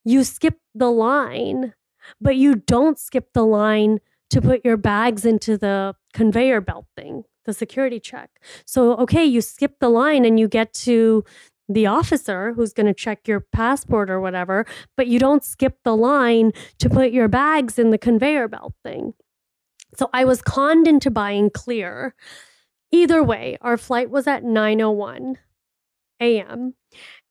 you 0.05 0.25
skip 0.25 0.59
the 0.75 0.91
line, 0.91 1.75
but 2.21 2.37
you 2.37 2.57
don't 2.57 2.99
skip 2.99 3.33
the 3.33 3.45
line 3.45 4.01
to 4.31 4.43
put 4.43 4.65
your 4.65 4.77
bags 4.77 5.25
into 5.25 5.57
the 5.57 5.95
conveyor 6.13 6.61
belt 6.61 6.87
thing, 6.97 7.25
the 7.45 7.53
security 7.53 8.01
check. 8.01 8.41
So, 8.67 8.97
okay, 8.97 9.25
you 9.25 9.41
skip 9.41 9.79
the 9.81 9.89
line 9.89 10.25
and 10.25 10.39
you 10.39 10.49
get 10.49 10.73
to 10.75 11.25
the 11.69 11.87
officer 11.87 12.53
who's 12.53 12.73
going 12.73 12.87
to 12.87 12.95
check 12.95 13.27
your 13.27 13.41
passport 13.41 14.11
or 14.11 14.21
whatever, 14.21 14.67
but 14.97 15.07
you 15.07 15.19
don't 15.19 15.43
skip 15.45 15.79
the 15.83 15.97
line 15.97 16.53
to 16.79 16.91
put 16.91 17.11
your 17.11 17.29
bags 17.29 17.79
in 17.79 17.91
the 17.91 17.99
conveyor 17.99 18.49
belt 18.49 18.75
thing. 18.83 19.15
So 19.97 20.11
I 20.13 20.25
was 20.25 20.43
conned 20.43 20.87
into 20.87 21.11
buying 21.11 21.51
clear. 21.51 22.15
Either 22.91 23.23
way, 23.23 23.57
our 23.61 23.77
flight 23.77 24.11
was 24.11 24.27
at 24.27 24.43
9:01 24.45 25.37
a.m. 26.21 26.75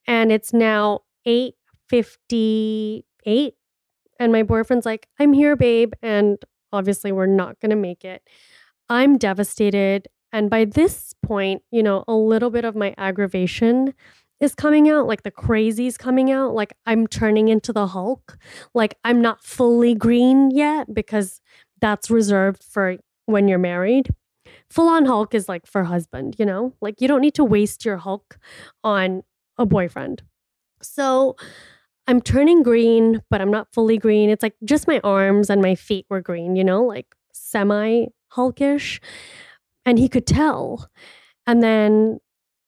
and 0.08 0.32
it's 0.32 0.53
now 0.53 1.01
8:58 1.25 3.03
and 4.20 4.32
my 4.32 4.43
boyfriend's 4.43 4.86
like, 4.86 5.08
"I'm 5.20 5.34
here, 5.34 5.55
babe." 5.55 5.93
And 6.01 6.38
obviously 6.72 7.12
we're 7.12 7.25
not 7.27 7.60
going 7.60 7.70
to 7.70 7.75
make 7.75 8.03
it. 8.03 8.27
I'm 8.89 9.17
devastated 9.17 10.07
and 10.33 10.49
by 10.49 10.65
this 10.65 11.13
point, 11.23 11.61
you 11.71 11.83
know, 11.83 12.03
a 12.07 12.15
little 12.15 12.49
bit 12.49 12.65
of 12.65 12.75
my 12.75 12.95
aggravation 12.97 13.93
is 14.39 14.55
coming 14.55 14.89
out, 14.89 15.07
like 15.07 15.21
the 15.21 15.31
crazy's 15.31 15.95
coming 15.95 16.31
out. 16.31 16.55
Like 16.55 16.73
I'm 16.87 17.05
turning 17.05 17.47
into 17.47 17.71
the 17.71 17.87
Hulk. 17.87 18.37
Like 18.73 18.97
I'm 19.03 19.21
not 19.21 19.43
fully 19.43 19.93
green 19.93 20.49
yet 20.49 20.91
because 20.91 21.39
that's 21.79 22.09
reserved 22.09 22.63
for 22.63 22.97
when 23.27 23.47
you're 23.47 23.59
married. 23.59 24.09
Full 24.71 24.89
on 24.89 25.05
Hulk 25.05 25.35
is 25.35 25.47
like 25.47 25.67
for 25.67 25.83
husband, 25.83 26.35
you 26.39 26.45
know? 26.45 26.73
Like 26.81 26.99
you 26.99 27.07
don't 27.07 27.21
need 27.21 27.35
to 27.35 27.43
waste 27.43 27.85
your 27.85 27.97
Hulk 27.97 28.39
on 28.83 29.21
a 29.59 29.67
boyfriend. 29.67 30.23
So 30.81 31.35
I'm 32.07 32.21
turning 32.21 32.63
green, 32.63 33.21
but 33.29 33.39
I'm 33.39 33.51
not 33.51 33.67
fully 33.71 33.99
green. 33.99 34.31
It's 34.31 34.43
like 34.43 34.55
just 34.65 34.87
my 34.87 34.99
arms 35.03 35.51
and 35.51 35.61
my 35.61 35.75
feet 35.75 36.07
were 36.09 36.21
green, 36.21 36.55
you 36.55 36.63
know, 36.63 36.83
like 36.83 37.05
semi 37.33 38.07
hulkish. 38.35 38.99
And 39.85 39.99
he 39.99 40.07
could 40.07 40.25
tell. 40.25 40.89
And 41.45 41.61
then 41.61 42.19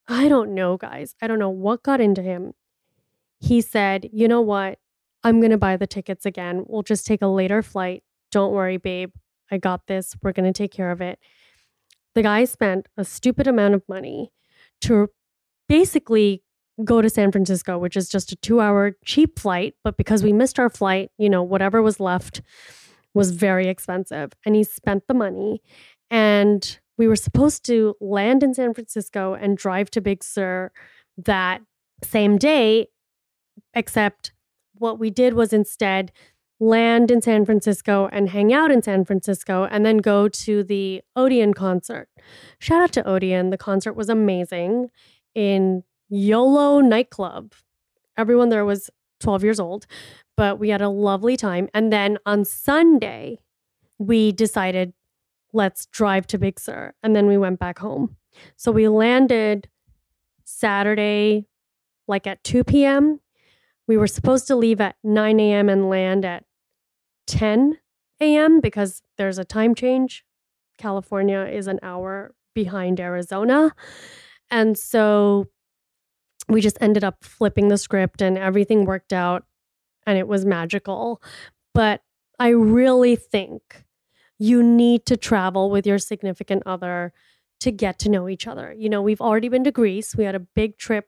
I 0.07 0.27
don't 0.27 0.53
know, 0.53 0.77
guys. 0.77 1.15
I 1.22 1.27
don't 1.27 1.39
know 1.39 1.50
what 1.50 1.84
got 1.84 2.01
into 2.01 2.22
him. 2.22 2.53
He 3.39 3.62
said, 3.62 4.10
you 4.12 4.27
know 4.27 4.41
what? 4.41 4.79
I'm 5.24 5.39
going 5.39 5.51
to 5.51 5.57
buy 5.57 5.77
the 5.77 5.88
tickets 5.88 6.25
again. 6.25 6.65
We'll 6.67 6.84
just 6.84 7.07
take 7.07 7.22
a 7.22 7.27
later 7.27 7.63
flight. 7.63 8.03
Don't 8.31 8.53
worry, 8.53 8.77
babe. 8.77 9.12
I 9.51 9.57
got 9.57 9.88
this. 9.88 10.15
We're 10.22 10.34
going 10.34 10.51
to 10.51 10.57
take 10.57 10.72
care 10.72 10.91
of 10.91 11.01
it. 11.01 11.19
The 12.13 12.22
guy 12.22 12.45
spent 12.45 12.88
a 12.98 13.03
stupid 13.03 13.48
amount 13.48 13.74
of 13.74 13.84
money 13.88 14.31
to 14.81 15.10
basically 15.67 16.43
go 16.84 17.01
to 17.01 17.10
San 17.10 17.31
Francisco, 17.31 17.77
which 17.77 17.95
is 17.98 18.10
just 18.10 18.31
a 18.31 18.36
two 18.36 18.62
hour 18.62 18.98
cheap 19.03 19.39
flight. 19.39 19.75
But 19.84 19.98
because 19.98 20.24
we 20.24 20.34
missed 20.34 20.60
our 20.60 20.69
flight, 20.69 21.12
you 21.17 21.29
know, 21.29 21.43
whatever 21.43 21.81
was 21.81 22.00
left 22.00 22.41
was 23.15 23.31
very 23.31 23.67
expensive. 23.67 24.34
And 24.45 24.55
he 24.55 24.63
spent 24.63 25.07
the 25.07 25.15
money. 25.15 25.62
And 26.12 26.79
we 26.98 27.07
were 27.07 27.15
supposed 27.15 27.65
to 27.65 27.95
land 28.00 28.43
in 28.43 28.53
San 28.53 28.74
Francisco 28.74 29.34
and 29.34 29.57
drive 29.57 29.89
to 29.91 30.01
Big 30.01 30.24
Sur 30.24 30.72
that 31.17 31.62
same 32.03 32.38
day, 32.38 32.88
except 33.74 34.34
what 34.75 35.00
we 35.00 35.10
did 35.10 35.34
was 35.34 35.53
instead 35.53 36.12
land 36.60 37.12
in 37.12 37.22
San 37.22 37.45
Francisco 37.45 38.07
and 38.12 38.29
hang 38.29 38.53
out 38.53 38.72
in 38.72 38.81
San 38.81 39.03
Francisco 39.03 39.67
and 39.69 39.86
then 39.86 39.98
go 39.98 40.27
to 40.29 40.63
the 40.63 41.01
Odeon 41.15 41.53
concert. 41.53 42.07
Shout 42.60 42.81
out 42.81 42.91
to 42.93 43.07
Odeon. 43.07 43.50
The 43.50 43.57
concert 43.57 43.93
was 43.93 44.10
amazing 44.10 44.89
in 45.34 45.84
YOLO 46.10 46.79
nightclub. 46.79 47.53
Everyone 48.17 48.50
there 48.50 48.63
was 48.63 48.89
12 49.19 49.43
years 49.43 49.60
old, 49.60 49.86
but 50.38 50.60
we 50.60 50.69
had 50.69 50.81
a 50.81 50.89
lovely 50.89 51.38
time. 51.38 51.69
And 51.74 51.91
then 51.91 52.17
on 52.25 52.45
Sunday, 52.45 53.39
we 53.98 54.31
decided 54.31 54.93
let's 55.53 55.86
drive 55.88 56.28
to 56.28 56.38
Big 56.38 56.60
Sur. 56.60 56.93
And 57.01 57.15
then 57.15 57.28
we 57.28 57.38
went 57.38 57.60
back 57.60 57.80
home. 57.80 58.17
So 58.58 58.71
we 58.71 58.88
landed 58.89 59.69
Saturday, 60.43 61.45
like 62.08 62.28
at 62.28 62.43
2 62.43 62.63
p.m. 62.65 63.21
We 63.88 63.97
were 63.97 64.08
supposed 64.08 64.47
to 64.47 64.56
leave 64.56 64.82
at 64.82 64.97
9 65.04 65.39
a.m. 65.39 65.69
and 65.69 65.89
land 65.89 66.25
at 66.25 66.43
10 67.28 67.78
a.m. 68.19 68.60
because 68.60 69.01
there's 69.17 69.39
a 69.39 69.45
time 69.45 69.73
change. 69.73 70.25
California 70.78 71.41
is 71.41 71.67
an 71.67 71.80
hour 71.82 72.36
behind 72.54 72.99
Arizona. 72.99 73.73
And 74.51 74.78
so 74.78 75.47
we 76.47 76.62
just 76.62 76.77
ended 76.81 77.03
up 77.03 77.23
flipping 77.23 77.67
the 77.67 77.77
script 77.77 78.21
and 78.21 78.38
everything 78.38 78.86
worked 78.86 79.13
out 79.13 79.45
and 80.05 80.17
it 80.17 80.27
was 80.27 80.45
magical. 80.45 81.21
But 81.73 82.01
I 82.39 82.49
really 82.49 83.15
think 83.15 83.86
you 84.38 84.62
need 84.62 85.05
to 85.08 85.17
travel 85.17 85.69
with 85.69 85.88
your 85.88 85.97
significant 85.97 86.63
other 86.65 87.13
to 87.62 87.71
get 87.71 87.97
to 87.99 88.10
know 88.10 88.27
each 88.27 88.47
other. 88.47 88.73
You 88.77 88.89
know, 88.89 89.01
we've 89.01 89.21
already 89.21 89.49
been 89.49 89.63
to 89.63 89.71
Greece. 89.71 90.15
We 90.15 90.25
had 90.25 90.36
a 90.36 90.39
big 90.39 90.77
trip 90.77 91.08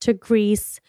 to 0.00 0.12
Greece 0.12 0.80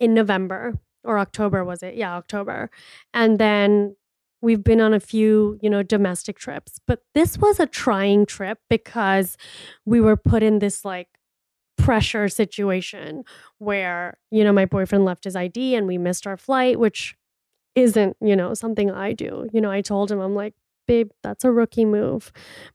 in 0.00 0.14
November 0.14 0.74
or 1.04 1.18
October, 1.18 1.64
was 1.64 1.82
it? 1.82 1.94
Yeah, 1.94 2.14
October. 2.14 2.70
And 3.14 3.38
then 3.38 3.96
we've 4.40 4.62
been 4.62 4.80
on 4.80 4.94
a 4.94 5.00
few, 5.00 5.58
you 5.62 5.70
know, 5.70 5.82
domestic 5.82 6.38
trips. 6.38 6.80
But 6.86 7.02
this 7.14 7.38
was 7.38 7.60
a 7.60 7.66
trying 7.66 8.26
trip 8.26 8.58
because 8.68 9.36
we 9.84 10.00
were 10.00 10.16
put 10.16 10.42
in 10.42 10.58
this 10.58 10.84
like 10.84 11.08
pressure 11.88 12.28
situation 12.28 13.24
where, 13.56 14.18
you 14.30 14.44
know, 14.44 14.52
my 14.52 14.66
boyfriend 14.66 15.06
left 15.06 15.24
his 15.24 15.34
ID 15.34 15.74
and 15.74 15.86
we 15.86 15.96
missed 15.96 16.26
our 16.26 16.36
flight, 16.36 16.78
which 16.78 17.16
isn't, 17.74 18.14
you 18.20 18.36
know, 18.36 18.52
something 18.52 18.90
I 18.90 19.14
do. 19.14 19.48
You 19.54 19.62
know, 19.62 19.70
I 19.70 19.80
told 19.80 20.12
him, 20.12 20.20
I'm 20.20 20.34
like, 20.34 20.52
babe, 20.86 21.08
that's 21.22 21.46
a 21.46 21.50
rookie 21.50 21.86
move. 21.86 22.30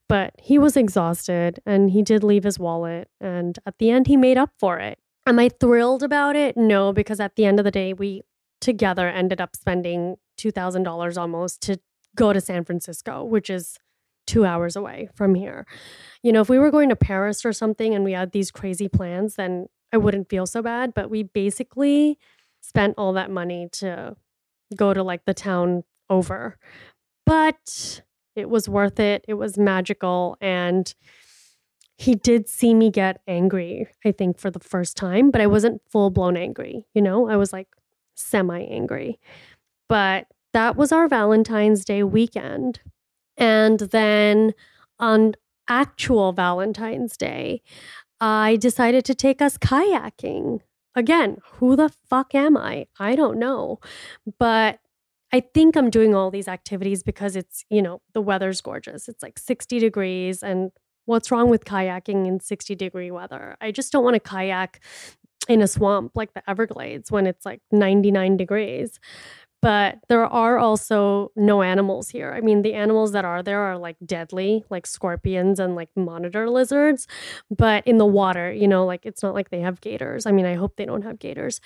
But 0.09 0.33
he 0.41 0.57
was 0.57 0.75
exhausted 0.75 1.59
and 1.63 1.91
he 1.91 2.01
did 2.01 2.23
leave 2.23 2.43
his 2.43 2.57
wallet. 2.57 3.07
And 3.21 3.59
at 3.67 3.77
the 3.77 3.91
end, 3.91 4.07
he 4.07 4.17
made 4.17 4.39
up 4.39 4.49
for 4.57 4.79
it. 4.79 4.97
Am 5.27 5.37
I 5.37 5.47
thrilled 5.47 6.01
about 6.01 6.35
it? 6.35 6.57
No, 6.57 6.91
because 6.91 7.19
at 7.19 7.35
the 7.35 7.45
end 7.45 7.59
of 7.59 7.65
the 7.65 7.71
day, 7.71 7.93
we 7.93 8.23
together 8.61 9.07
ended 9.07 9.39
up 9.39 9.55
spending 9.55 10.15
$2,000 10.39 11.17
almost 11.19 11.61
to 11.61 11.79
go 12.15 12.33
to 12.33 12.41
San 12.41 12.65
Francisco, 12.65 13.23
which 13.23 13.51
is 13.51 13.77
two 14.25 14.45
hours 14.45 14.75
away 14.75 15.09
from 15.13 15.35
here. 15.35 15.65
You 16.21 16.31
know, 16.31 16.41
if 16.41 16.49
we 16.49 16.59
were 16.59 16.71
going 16.71 16.89
to 16.89 16.95
Paris 16.95 17.45
or 17.45 17.53
something 17.53 17.93
and 17.93 18.03
we 18.03 18.13
had 18.13 18.31
these 18.31 18.51
crazy 18.51 18.87
plans, 18.87 19.35
then 19.35 19.67
I 19.91 19.97
wouldn't 19.97 20.29
feel 20.29 20.45
so 20.45 20.61
bad. 20.61 20.93
But 20.93 21.09
we 21.09 21.23
basically 21.23 22.17
spent 22.61 22.95
all 22.97 23.13
that 23.13 23.29
money 23.29 23.67
to 23.73 24.15
go 24.75 24.93
to 24.93 25.03
like 25.03 25.25
the 25.25 25.33
town 25.33 25.83
over 26.09 26.57
but 27.25 28.01
it 28.35 28.49
was 28.49 28.67
worth 28.67 28.99
it. 28.99 29.23
It 29.27 29.35
was 29.35 29.57
magical. 29.57 30.37
And 30.41 30.93
he 31.97 32.15
did 32.15 32.49
see 32.49 32.73
me 32.73 32.89
get 32.89 33.21
angry, 33.27 33.87
I 34.03 34.11
think, 34.11 34.39
for 34.39 34.49
the 34.49 34.59
first 34.59 34.97
time, 34.97 35.31
but 35.31 35.41
I 35.41 35.47
wasn't 35.47 35.81
full 35.89 36.09
blown 36.09 36.35
angry. 36.35 36.85
You 36.93 37.01
know, 37.01 37.29
I 37.29 37.35
was 37.37 37.53
like 37.53 37.67
semi 38.15 38.61
angry. 38.61 39.19
But 39.87 40.27
that 40.53 40.75
was 40.75 40.91
our 40.91 41.07
Valentine's 41.07 41.85
Day 41.85 42.03
weekend. 42.03 42.81
And 43.37 43.79
then 43.79 44.53
on 44.99 45.35
actual 45.67 46.33
Valentine's 46.33 47.17
Day, 47.17 47.61
I 48.19 48.57
decided 48.57 49.05
to 49.05 49.15
take 49.15 49.41
us 49.41 49.57
kayaking. 49.57 50.59
Again, 50.95 51.37
who 51.53 51.75
the 51.75 51.89
fuck 52.09 52.35
am 52.35 52.55
I? 52.55 52.87
I 52.99 53.15
don't 53.15 53.39
know. 53.39 53.79
But 54.39 54.79
I 55.31 55.39
think 55.39 55.75
I'm 55.75 55.89
doing 55.89 56.13
all 56.13 56.29
these 56.29 56.47
activities 56.47 57.01
because 57.01 57.35
it's, 57.35 57.65
you 57.69 57.81
know, 57.81 58.01
the 58.13 58.21
weather's 58.21 58.61
gorgeous. 58.61 59.09
It's 59.09 59.23
like 59.23 59.39
60 59.39 59.79
degrees. 59.79 60.43
And 60.43 60.71
what's 61.05 61.31
wrong 61.31 61.49
with 61.49 61.65
kayaking 61.65 62.27
in 62.27 62.39
60 62.39 62.75
degree 62.75 63.09
weather? 63.09 63.57
I 63.59 63.71
just 63.71 63.91
don't 63.91 64.03
want 64.03 64.13
to 64.13 64.19
kayak 64.19 64.79
in 65.49 65.61
a 65.61 65.67
swamp 65.67 66.11
like 66.15 66.33
the 66.33 66.47
Everglades 66.49 67.11
when 67.11 67.25
it's 67.25 67.45
like 67.45 67.61
99 67.71 68.37
degrees. 68.37 68.99
But 69.63 69.99
there 70.09 70.25
are 70.25 70.59
also 70.59 71.31
no 71.37 71.61
animals 71.61 72.09
here. 72.09 72.33
I 72.33 72.41
mean, 72.41 72.63
the 72.63 72.73
animals 72.73 73.13
that 73.13 73.23
are 73.23 73.41
there 73.41 73.61
are 73.61 73.77
like 73.77 73.95
deadly, 74.05 74.65
like 74.69 74.85
scorpions 74.85 75.57
and 75.57 75.73
like 75.73 75.87
monitor 75.95 76.49
lizards. 76.49 77.07
But 77.49 77.87
in 77.87 77.97
the 77.97 78.05
water, 78.05 78.51
you 78.51 78.67
know, 78.67 78.85
like 78.85 79.05
it's 79.05 79.23
not 79.23 79.33
like 79.33 79.51
they 79.51 79.61
have 79.61 79.79
gators. 79.79 80.25
I 80.25 80.31
mean, 80.33 80.45
I 80.45 80.55
hope 80.55 80.75
they 80.75 80.85
don't 80.85 81.03
have 81.03 81.17
gators. 81.17 81.61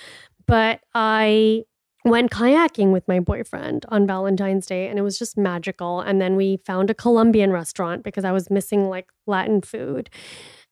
But 0.46 0.82
I 0.94 1.64
went 2.06 2.30
kayaking 2.30 2.92
with 2.92 3.08
my 3.08 3.20
boyfriend 3.20 3.88
on 3.90 4.06
Valentine's 4.06 4.68
Day 4.68 4.88
and 4.90 5.00
it 5.00 5.02
was 5.02 5.18
just 5.18 5.36
magical. 5.36 6.00
And 6.00 6.22
then 6.22 6.36
we 6.36 6.58
found 6.68 6.92
a 6.92 6.94
Colombian 6.94 7.52
restaurant 7.52 8.04
because 8.04 8.24
I 8.24 8.32
was 8.32 8.52
missing 8.52 8.90
like 8.90 9.10
Latin 9.26 9.62
food. 9.62 10.12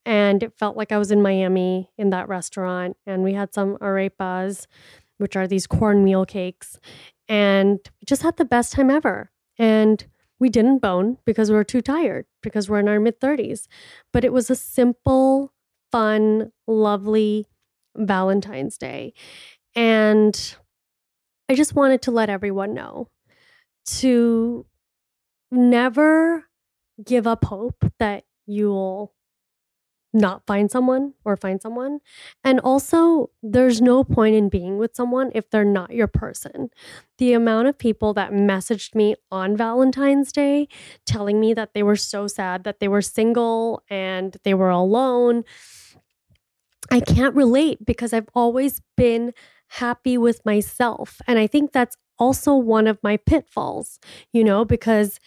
And 0.04 0.44
it 0.44 0.54
felt 0.56 0.76
like 0.76 0.92
I 0.92 0.98
was 0.98 1.10
in 1.10 1.22
Miami 1.22 1.90
in 1.98 2.10
that 2.10 2.28
restaurant. 2.28 2.96
And 3.04 3.24
we 3.24 3.34
had 3.34 3.52
some 3.52 3.78
arepas, 3.78 4.66
which 5.18 5.34
are 5.34 5.48
these 5.48 5.66
cornmeal 5.66 6.24
cakes. 6.24 6.78
And 7.28 7.80
just 8.04 8.22
had 8.22 8.36
the 8.36 8.44
best 8.44 8.72
time 8.72 8.90
ever. 8.90 9.30
And 9.58 10.04
we 10.38 10.48
didn't 10.48 10.78
bone 10.78 11.18
because 11.24 11.50
we 11.50 11.56
were 11.56 11.64
too 11.64 11.80
tired 11.80 12.26
because 12.42 12.68
we're 12.68 12.80
in 12.80 12.88
our 12.88 13.00
mid 13.00 13.20
30s. 13.20 13.66
But 14.12 14.24
it 14.24 14.32
was 14.32 14.50
a 14.50 14.56
simple, 14.56 15.52
fun, 15.90 16.52
lovely 16.66 17.46
Valentine's 17.96 18.78
Day. 18.78 19.14
And 19.74 20.56
I 21.48 21.54
just 21.54 21.74
wanted 21.74 22.02
to 22.02 22.10
let 22.10 22.28
everyone 22.28 22.74
know 22.74 23.08
to 23.86 24.66
never 25.50 26.44
give 27.04 27.26
up 27.26 27.44
hope 27.44 27.84
that 27.98 28.24
you'll 28.46 29.12
not 30.16 30.46
find 30.46 30.70
someone 30.70 31.14
or 31.24 31.36
find 31.36 31.62
someone. 31.62 32.00
And 32.42 32.58
also, 32.60 33.30
there's 33.42 33.80
no 33.80 34.02
point 34.02 34.34
in 34.34 34.48
being 34.48 34.78
with 34.78 34.96
someone 34.96 35.30
if 35.34 35.50
they're 35.50 35.64
not 35.64 35.92
your 35.92 36.08
person. 36.08 36.70
The 37.18 37.32
amount 37.34 37.68
of 37.68 37.78
people 37.78 38.14
that 38.14 38.32
messaged 38.32 38.94
me 38.94 39.14
on 39.30 39.56
Valentine's 39.56 40.32
Day 40.32 40.68
telling 41.06 41.40
me 41.40 41.54
that 41.54 41.74
they 41.74 41.82
were 41.82 41.96
so 41.96 42.26
sad 42.26 42.64
that 42.64 42.80
they 42.80 42.88
were 42.88 43.02
single 43.02 43.82
and 43.88 44.36
they 44.44 44.54
were 44.54 44.70
alone. 44.70 45.44
I 46.90 47.00
can't 47.00 47.34
relate 47.34 47.84
because 47.84 48.12
I've 48.12 48.28
always 48.34 48.80
been 48.96 49.32
happy 49.68 50.16
with 50.16 50.44
myself. 50.44 51.20
And 51.26 51.38
I 51.38 51.46
think 51.46 51.72
that's 51.72 51.96
also 52.18 52.54
one 52.54 52.86
of 52.86 52.98
my 53.02 53.16
pitfalls, 53.16 53.98
you 54.32 54.44
know, 54.44 54.64
because 54.64 55.18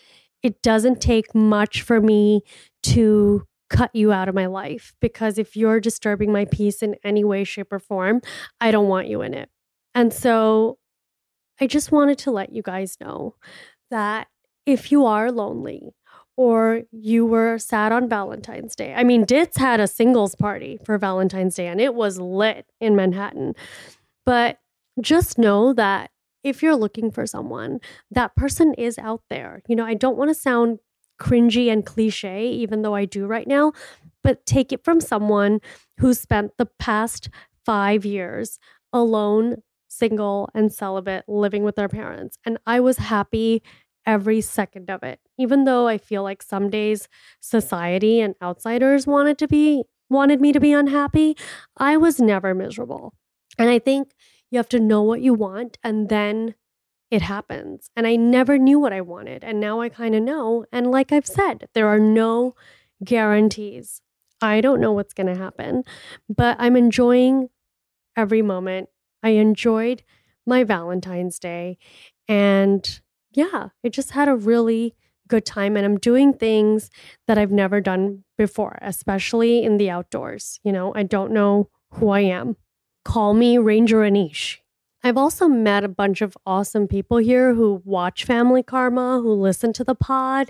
it 0.41 0.61
doesn't 0.61 1.01
take 1.01 1.35
much 1.35 1.81
for 1.81 1.99
me 1.99 2.41
to 2.83 3.45
cut 3.69 3.93
you 3.93 4.11
out 4.11 4.27
of 4.29 4.35
my 4.35 4.45
life 4.45 4.93
because 4.99 5.37
if 5.37 5.55
you're 5.55 5.79
disturbing 5.79 6.31
my 6.31 6.45
peace 6.45 6.81
in 6.81 6.95
any 7.03 7.23
way, 7.23 7.43
shape, 7.43 7.71
or 7.71 7.79
form, 7.79 8.21
I 8.59 8.71
don't 8.71 8.87
want 8.87 9.07
you 9.07 9.21
in 9.21 9.33
it. 9.33 9.49
And 9.95 10.13
so 10.13 10.77
I 11.59 11.67
just 11.67 11.91
wanted 11.91 12.17
to 12.19 12.31
let 12.31 12.53
you 12.53 12.61
guys 12.61 12.97
know 13.01 13.35
that 13.91 14.27
if 14.65 14.91
you 14.91 15.05
are 15.05 15.31
lonely 15.31 15.93
or 16.37 16.83
you 16.91 17.25
were 17.25 17.57
sad 17.57 17.91
on 17.91 18.07
Valentine's 18.07 18.75
Day, 18.75 18.93
I 18.93 19.03
mean, 19.03 19.25
Ditz 19.25 19.57
had 19.57 19.79
a 19.79 19.87
singles 19.87 20.35
party 20.35 20.79
for 20.85 20.97
Valentine's 20.97 21.55
Day 21.55 21.67
and 21.67 21.81
it 21.81 21.95
was 21.95 22.19
lit 22.19 22.65
in 22.79 22.95
Manhattan. 22.95 23.55
But 24.25 24.59
just 25.01 25.37
know 25.37 25.73
that 25.73 26.11
if 26.43 26.63
you're 26.63 26.75
looking 26.75 27.11
for 27.11 27.25
someone, 27.25 27.79
that 28.11 28.35
person 28.35 28.73
is 28.75 28.97
out 28.97 29.23
there. 29.29 29.61
You 29.67 29.75
know, 29.75 29.85
I 29.85 29.93
don't 29.93 30.17
want 30.17 30.29
to 30.29 30.35
sound 30.35 30.79
cringy 31.19 31.71
and 31.71 31.85
cliche, 31.85 32.49
even 32.49 32.81
though 32.81 32.95
I 32.95 33.05
do 33.05 33.25
right 33.25 33.47
now, 33.47 33.73
but 34.23 34.45
take 34.45 34.71
it 34.71 34.83
from 34.83 35.01
someone 35.01 35.59
who 35.99 36.13
spent 36.13 36.57
the 36.57 36.65
past 36.65 37.29
five 37.65 38.05
years 38.05 38.59
alone, 38.93 39.57
single, 39.87 40.49
and 40.53 40.71
celibate, 40.71 41.25
living 41.27 41.63
with 41.63 41.75
their 41.75 41.89
parents. 41.89 42.37
And 42.45 42.57
I 42.65 42.79
was 42.79 42.97
happy 42.97 43.61
every 44.05 44.41
second 44.41 44.89
of 44.89 45.03
it, 45.03 45.19
even 45.37 45.65
though 45.65 45.87
I 45.87 45.97
feel 45.97 46.23
like 46.23 46.41
some 46.41 46.69
days 46.69 47.07
society 47.41 48.19
and 48.21 48.35
outsiders 48.41 49.05
wanted 49.05 49.37
to 49.39 49.47
be 49.47 49.83
wanted 50.09 50.41
me 50.41 50.51
to 50.51 50.59
be 50.59 50.71
unhappy. 50.73 51.37
I 51.77 51.95
was 51.97 52.19
never 52.19 52.55
miserable. 52.55 53.13
And 53.59 53.69
I 53.69 53.77
think 53.77 54.13
you 54.49 54.57
have 54.57 54.69
to 54.69 54.79
know 54.79 55.03
what 55.03 55.21
you 55.21 55.35
want 55.35 55.77
and 55.83 56.09
then 56.09 56.55
it 57.11 57.21
happens. 57.21 57.89
And 57.95 58.05
I 58.05 58.15
never 58.15 58.57
knew 58.57 58.79
what 58.79 58.93
I 58.93 59.01
wanted. 59.01 59.43
And 59.43 59.59
now 59.59 59.81
I 59.81 59.89
kind 59.89 60.15
of 60.15 60.23
know. 60.23 60.65
And 60.71 60.91
like 60.91 61.11
I've 61.11 61.25
said, 61.25 61.67
there 61.73 61.87
are 61.87 61.99
no 61.99 62.55
guarantees. 63.03 64.01
I 64.41 64.61
don't 64.61 64.79
know 64.79 64.91
what's 64.91 65.13
going 65.13 65.27
to 65.27 65.35
happen, 65.35 65.83
but 66.29 66.55
I'm 66.59 66.75
enjoying 66.75 67.49
every 68.15 68.41
moment. 68.41 68.89
I 69.21 69.29
enjoyed 69.29 70.03
my 70.45 70.63
Valentine's 70.63 71.39
Day. 71.39 71.77
And 72.27 72.99
yeah, 73.31 73.69
I 73.83 73.89
just 73.89 74.11
had 74.11 74.27
a 74.27 74.35
really 74.35 74.95
good 75.27 75.45
time. 75.45 75.75
And 75.75 75.85
I'm 75.85 75.97
doing 75.97 76.33
things 76.33 76.89
that 77.27 77.37
I've 77.37 77.51
never 77.51 77.81
done 77.81 78.23
before, 78.37 78.79
especially 78.81 79.63
in 79.63 79.77
the 79.77 79.89
outdoors. 79.89 80.59
You 80.63 80.71
know, 80.71 80.93
I 80.95 81.03
don't 81.03 81.31
know 81.31 81.69
who 81.91 82.09
I 82.09 82.21
am. 82.21 82.55
Call 83.03 83.33
me 83.33 83.57
Ranger 83.57 83.99
Anish. 83.99 84.57
I've 85.03 85.17
also 85.17 85.47
met 85.47 85.83
a 85.83 85.89
bunch 85.89 86.21
of 86.21 86.37
awesome 86.45 86.87
people 86.87 87.17
here 87.17 87.53
who 87.53 87.81
watch 87.85 88.25
Family 88.25 88.63
Karma, 88.63 89.19
who 89.21 89.33
listen 89.33 89.71
to 89.73 89.83
the 89.83 89.95
pod. 89.95 90.49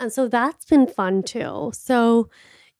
And 0.00 0.12
so 0.12 0.28
that's 0.28 0.64
been 0.64 0.86
fun 0.86 1.22
too. 1.22 1.70
So, 1.74 2.28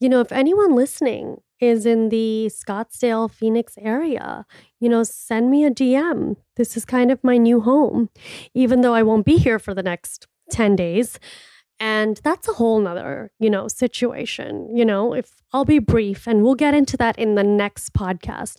you 0.00 0.08
know, 0.08 0.20
if 0.20 0.32
anyone 0.32 0.74
listening 0.74 1.38
is 1.60 1.86
in 1.86 2.08
the 2.08 2.50
Scottsdale, 2.50 3.30
Phoenix 3.30 3.74
area, 3.78 4.44
you 4.80 4.88
know, 4.88 5.04
send 5.04 5.50
me 5.50 5.64
a 5.64 5.70
DM. 5.70 6.36
This 6.56 6.76
is 6.76 6.84
kind 6.84 7.12
of 7.12 7.22
my 7.22 7.36
new 7.36 7.60
home, 7.60 8.08
even 8.54 8.80
though 8.80 8.94
I 8.94 9.04
won't 9.04 9.26
be 9.26 9.36
here 9.36 9.58
for 9.58 9.74
the 9.74 9.82
next 9.82 10.26
10 10.50 10.74
days. 10.74 11.20
And 11.78 12.20
that's 12.24 12.48
a 12.48 12.54
whole 12.54 12.80
nother, 12.80 13.30
you 13.38 13.50
know, 13.50 13.68
situation. 13.68 14.74
You 14.76 14.84
know, 14.84 15.14
if 15.14 15.42
I'll 15.52 15.64
be 15.64 15.78
brief 15.78 16.26
and 16.26 16.42
we'll 16.42 16.54
get 16.54 16.74
into 16.74 16.96
that 16.96 17.18
in 17.18 17.34
the 17.34 17.44
next 17.44 17.92
podcast 17.92 18.56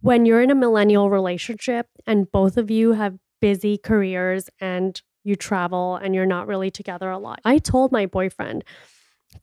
when 0.00 0.26
you're 0.26 0.42
in 0.42 0.50
a 0.50 0.54
millennial 0.54 1.10
relationship 1.10 1.88
and 2.06 2.30
both 2.30 2.56
of 2.56 2.70
you 2.70 2.92
have 2.92 3.18
busy 3.40 3.78
careers 3.78 4.48
and 4.60 5.00
you 5.24 5.36
travel 5.36 5.96
and 5.96 6.14
you're 6.14 6.26
not 6.26 6.46
really 6.46 6.70
together 6.70 7.10
a 7.10 7.18
lot. 7.18 7.40
I 7.44 7.58
told 7.58 7.92
my 7.92 8.06
boyfriend 8.06 8.64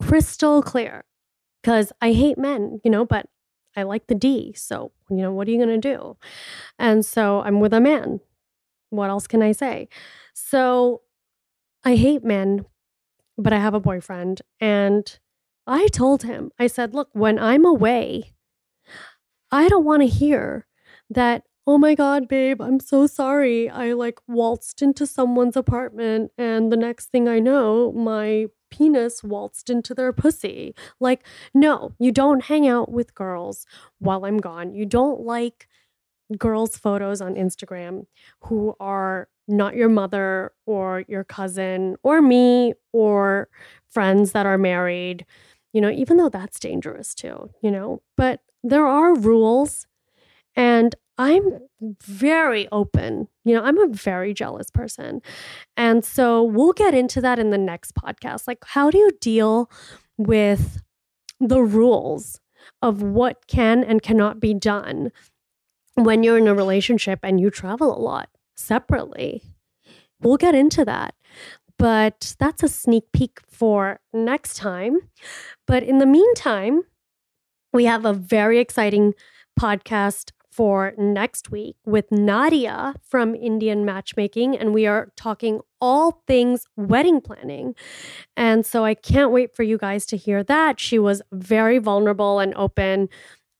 crystal 0.01 0.61
clear 0.61 1.05
because 1.61 1.91
I 2.01 2.13
hate 2.13 2.37
men, 2.37 2.79
you 2.83 2.91
know, 2.91 3.05
but 3.05 3.27
I 3.75 3.83
like 3.83 4.07
the 4.07 4.15
D. 4.15 4.53
So, 4.53 4.91
you 5.09 5.17
know, 5.17 5.31
what 5.31 5.47
are 5.47 5.51
you 5.51 5.57
going 5.57 5.81
to 5.81 5.95
do? 5.95 6.17
And 6.79 7.05
so 7.05 7.41
I'm 7.41 7.59
with 7.59 7.73
a 7.73 7.81
man. 7.81 8.21
What 8.89 9.09
else 9.09 9.27
can 9.27 9.41
I 9.41 9.51
say? 9.51 9.89
So 10.33 11.01
I 11.83 11.95
hate 11.95 12.23
men, 12.23 12.65
but 13.37 13.53
I 13.53 13.59
have 13.59 13.73
a 13.73 13.79
boyfriend. 13.79 14.41
And 14.59 15.19
I 15.67 15.87
told 15.87 16.23
him, 16.23 16.51
I 16.57 16.67
said, 16.67 16.93
look, 16.93 17.09
when 17.13 17.37
I'm 17.37 17.65
away, 17.65 18.34
I 19.51 19.67
don't 19.67 19.85
want 19.85 20.01
to 20.01 20.07
hear 20.07 20.67
that, 21.09 21.43
oh 21.67 21.77
my 21.77 21.95
God, 21.95 22.27
babe, 22.27 22.61
I'm 22.61 22.79
so 22.79 23.07
sorry. 23.07 23.69
I 23.69 23.93
like 23.93 24.19
waltzed 24.27 24.81
into 24.81 25.05
someone's 25.05 25.55
apartment 25.55 26.31
and 26.37 26.71
the 26.71 26.77
next 26.77 27.07
thing 27.07 27.27
I 27.27 27.39
know, 27.39 27.91
my 27.91 28.47
penis 28.71 29.23
waltzed 29.23 29.69
into 29.69 29.93
their 29.93 30.11
pussy. 30.11 30.75
Like, 30.99 31.25
no, 31.53 31.93
you 31.99 32.11
don't 32.11 32.43
hang 32.43 32.67
out 32.67 32.91
with 32.91 33.15
girls 33.15 33.65
while 33.99 34.25
I'm 34.25 34.37
gone. 34.37 34.73
You 34.73 34.85
don't 34.85 35.21
like 35.21 35.67
girls' 36.37 36.77
photos 36.77 37.21
on 37.21 37.35
Instagram 37.35 38.05
who 38.41 38.75
are 38.79 39.27
not 39.47 39.75
your 39.75 39.89
mother 39.89 40.51
or 40.65 41.03
your 41.07 41.23
cousin 41.23 41.95
or 42.03 42.21
me 42.21 42.73
or 42.91 43.47
friends 43.89 44.31
that 44.31 44.45
are 44.45 44.57
married, 44.57 45.25
you 45.75 45.81
know, 45.81 45.91
even 45.91 46.15
though 46.15 46.29
that's 46.29 46.57
dangerous 46.57 47.13
too, 47.13 47.49
you 47.61 47.69
know. 47.69 48.01
But 48.15 48.39
there 48.63 48.87
are 48.87 49.13
rules 49.13 49.85
and 50.55 50.95
I'm 51.17 51.59
very 52.01 52.69
open. 52.71 53.27
You 53.43 53.55
know, 53.55 53.61
I'm 53.61 53.77
a 53.77 53.87
very 53.87 54.33
jealous 54.33 54.71
person. 54.71 55.21
And 55.75 56.05
so 56.05 56.41
we'll 56.41 56.71
get 56.71 56.93
into 56.93 57.19
that 57.19 57.39
in 57.39 57.49
the 57.49 57.57
next 57.57 57.93
podcast. 57.93 58.47
Like, 58.47 58.59
how 58.63 58.89
do 58.89 58.97
you 58.97 59.11
deal 59.19 59.69
with 60.17 60.81
the 61.41 61.61
rules 61.61 62.39
of 62.81 63.01
what 63.01 63.45
can 63.47 63.83
and 63.83 64.01
cannot 64.01 64.39
be 64.39 64.53
done 64.53 65.11
when 65.95 66.23
you're 66.23 66.37
in 66.37 66.47
a 66.47 66.55
relationship 66.55 67.19
and 67.21 67.41
you 67.41 67.49
travel 67.49 67.93
a 67.93 67.99
lot 67.99 68.29
separately? 68.55 69.43
We'll 70.21 70.37
get 70.37 70.55
into 70.55 70.85
that. 70.85 71.15
But 71.77 72.35
that's 72.39 72.63
a 72.63 72.69
sneak 72.69 73.11
peek 73.11 73.39
for 73.49 73.99
next 74.13 74.55
time. 74.57 74.99
But 75.67 75.83
in 75.83 75.97
the 75.97 76.05
meantime, 76.05 76.83
we 77.73 77.85
have 77.85 78.05
a 78.05 78.13
very 78.13 78.59
exciting 78.59 79.13
podcast 79.59 80.31
for 80.51 80.93
next 80.97 81.51
week 81.51 81.75
with 81.85 82.09
Nadia 82.11 82.95
from 83.01 83.35
Indian 83.35 83.83
Matchmaking, 83.83 84.55
and 84.57 84.73
we 84.73 84.87
are 84.87 85.11
talking 85.17 85.59
all 85.81 86.23
things 86.27 86.65
wedding 86.77 87.19
planning. 87.19 87.75
And 88.37 88.65
so 88.65 88.85
I 88.85 88.93
can't 88.93 89.31
wait 89.31 89.53
for 89.53 89.63
you 89.63 89.77
guys 89.77 90.05
to 90.07 90.17
hear 90.17 90.43
that. 90.45 90.79
She 90.79 90.97
was 90.97 91.21
very 91.33 91.77
vulnerable 91.77 92.39
and 92.39 92.53
open 92.55 93.09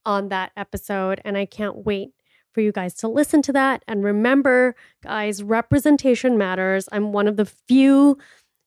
on 0.06 0.30
that 0.30 0.52
episode, 0.56 1.20
and 1.24 1.36
I 1.36 1.44
can't 1.44 1.84
wait 1.84 2.10
for 2.56 2.62
you 2.62 2.72
guys 2.72 2.94
to 2.94 3.06
listen 3.06 3.42
to 3.42 3.52
that. 3.52 3.84
And 3.86 4.02
remember, 4.02 4.74
guys, 5.02 5.42
representation 5.42 6.38
matters. 6.38 6.88
I'm 6.90 7.12
one 7.12 7.28
of 7.28 7.36
the 7.36 7.44
few 7.44 8.16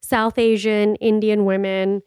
South 0.04 0.38
Asian 0.38 0.96
Indian 0.98 1.44
women 1.44 2.04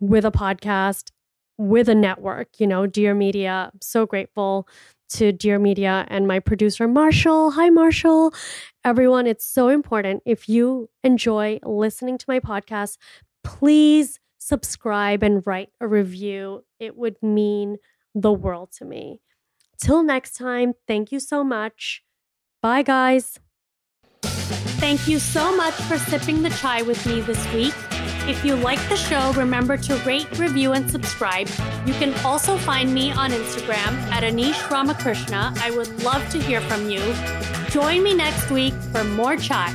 with 0.00 0.24
a 0.24 0.32
podcast 0.32 1.12
with 1.56 1.88
a 1.88 1.94
network, 1.94 2.48
you 2.58 2.66
know, 2.66 2.84
Dear 2.84 3.14
Media. 3.14 3.70
I'm 3.72 3.80
so 3.80 4.06
grateful 4.06 4.66
to 5.10 5.30
Dear 5.30 5.60
Media 5.60 6.04
and 6.08 6.26
my 6.26 6.40
producer, 6.40 6.88
Marshall. 6.88 7.52
Hi, 7.52 7.70
Marshall. 7.70 8.34
Everyone, 8.84 9.28
it's 9.28 9.46
so 9.46 9.68
important. 9.68 10.24
If 10.26 10.48
you 10.48 10.90
enjoy 11.04 11.60
listening 11.62 12.18
to 12.18 12.24
my 12.26 12.40
podcast, 12.40 12.96
please 13.44 14.18
subscribe 14.38 15.22
and 15.22 15.46
write 15.46 15.68
a 15.80 15.86
review. 15.86 16.64
It 16.80 16.96
would 16.96 17.22
mean 17.22 17.76
the 18.16 18.32
world 18.32 18.72
to 18.78 18.84
me. 18.84 19.20
Till 19.80 20.02
next 20.02 20.36
time, 20.36 20.74
thank 20.86 21.10
you 21.10 21.18
so 21.20 21.42
much. 21.42 22.02
Bye, 22.62 22.82
guys. 22.82 23.38
Thank 24.22 25.08
you 25.08 25.18
so 25.18 25.56
much 25.56 25.74
for 25.74 25.98
sipping 25.98 26.42
the 26.42 26.50
chai 26.50 26.82
with 26.82 27.04
me 27.06 27.20
this 27.22 27.52
week. 27.52 27.74
If 28.28 28.44
you 28.44 28.54
like 28.54 28.78
the 28.88 28.96
show, 28.96 29.32
remember 29.32 29.76
to 29.78 29.96
rate, 29.98 30.38
review, 30.38 30.72
and 30.72 30.90
subscribe. 30.90 31.48
You 31.86 31.94
can 31.94 32.14
also 32.24 32.56
find 32.58 32.92
me 32.92 33.10
on 33.12 33.30
Instagram 33.30 33.92
at 34.12 34.22
Anish 34.22 34.70
Ramakrishna. 34.70 35.54
I 35.56 35.70
would 35.70 36.02
love 36.02 36.28
to 36.30 36.38
hear 36.38 36.60
from 36.60 36.90
you. 36.90 37.00
Join 37.70 38.02
me 38.02 38.14
next 38.14 38.50
week 38.50 38.74
for 38.92 39.04
more 39.04 39.36
chai. 39.36 39.74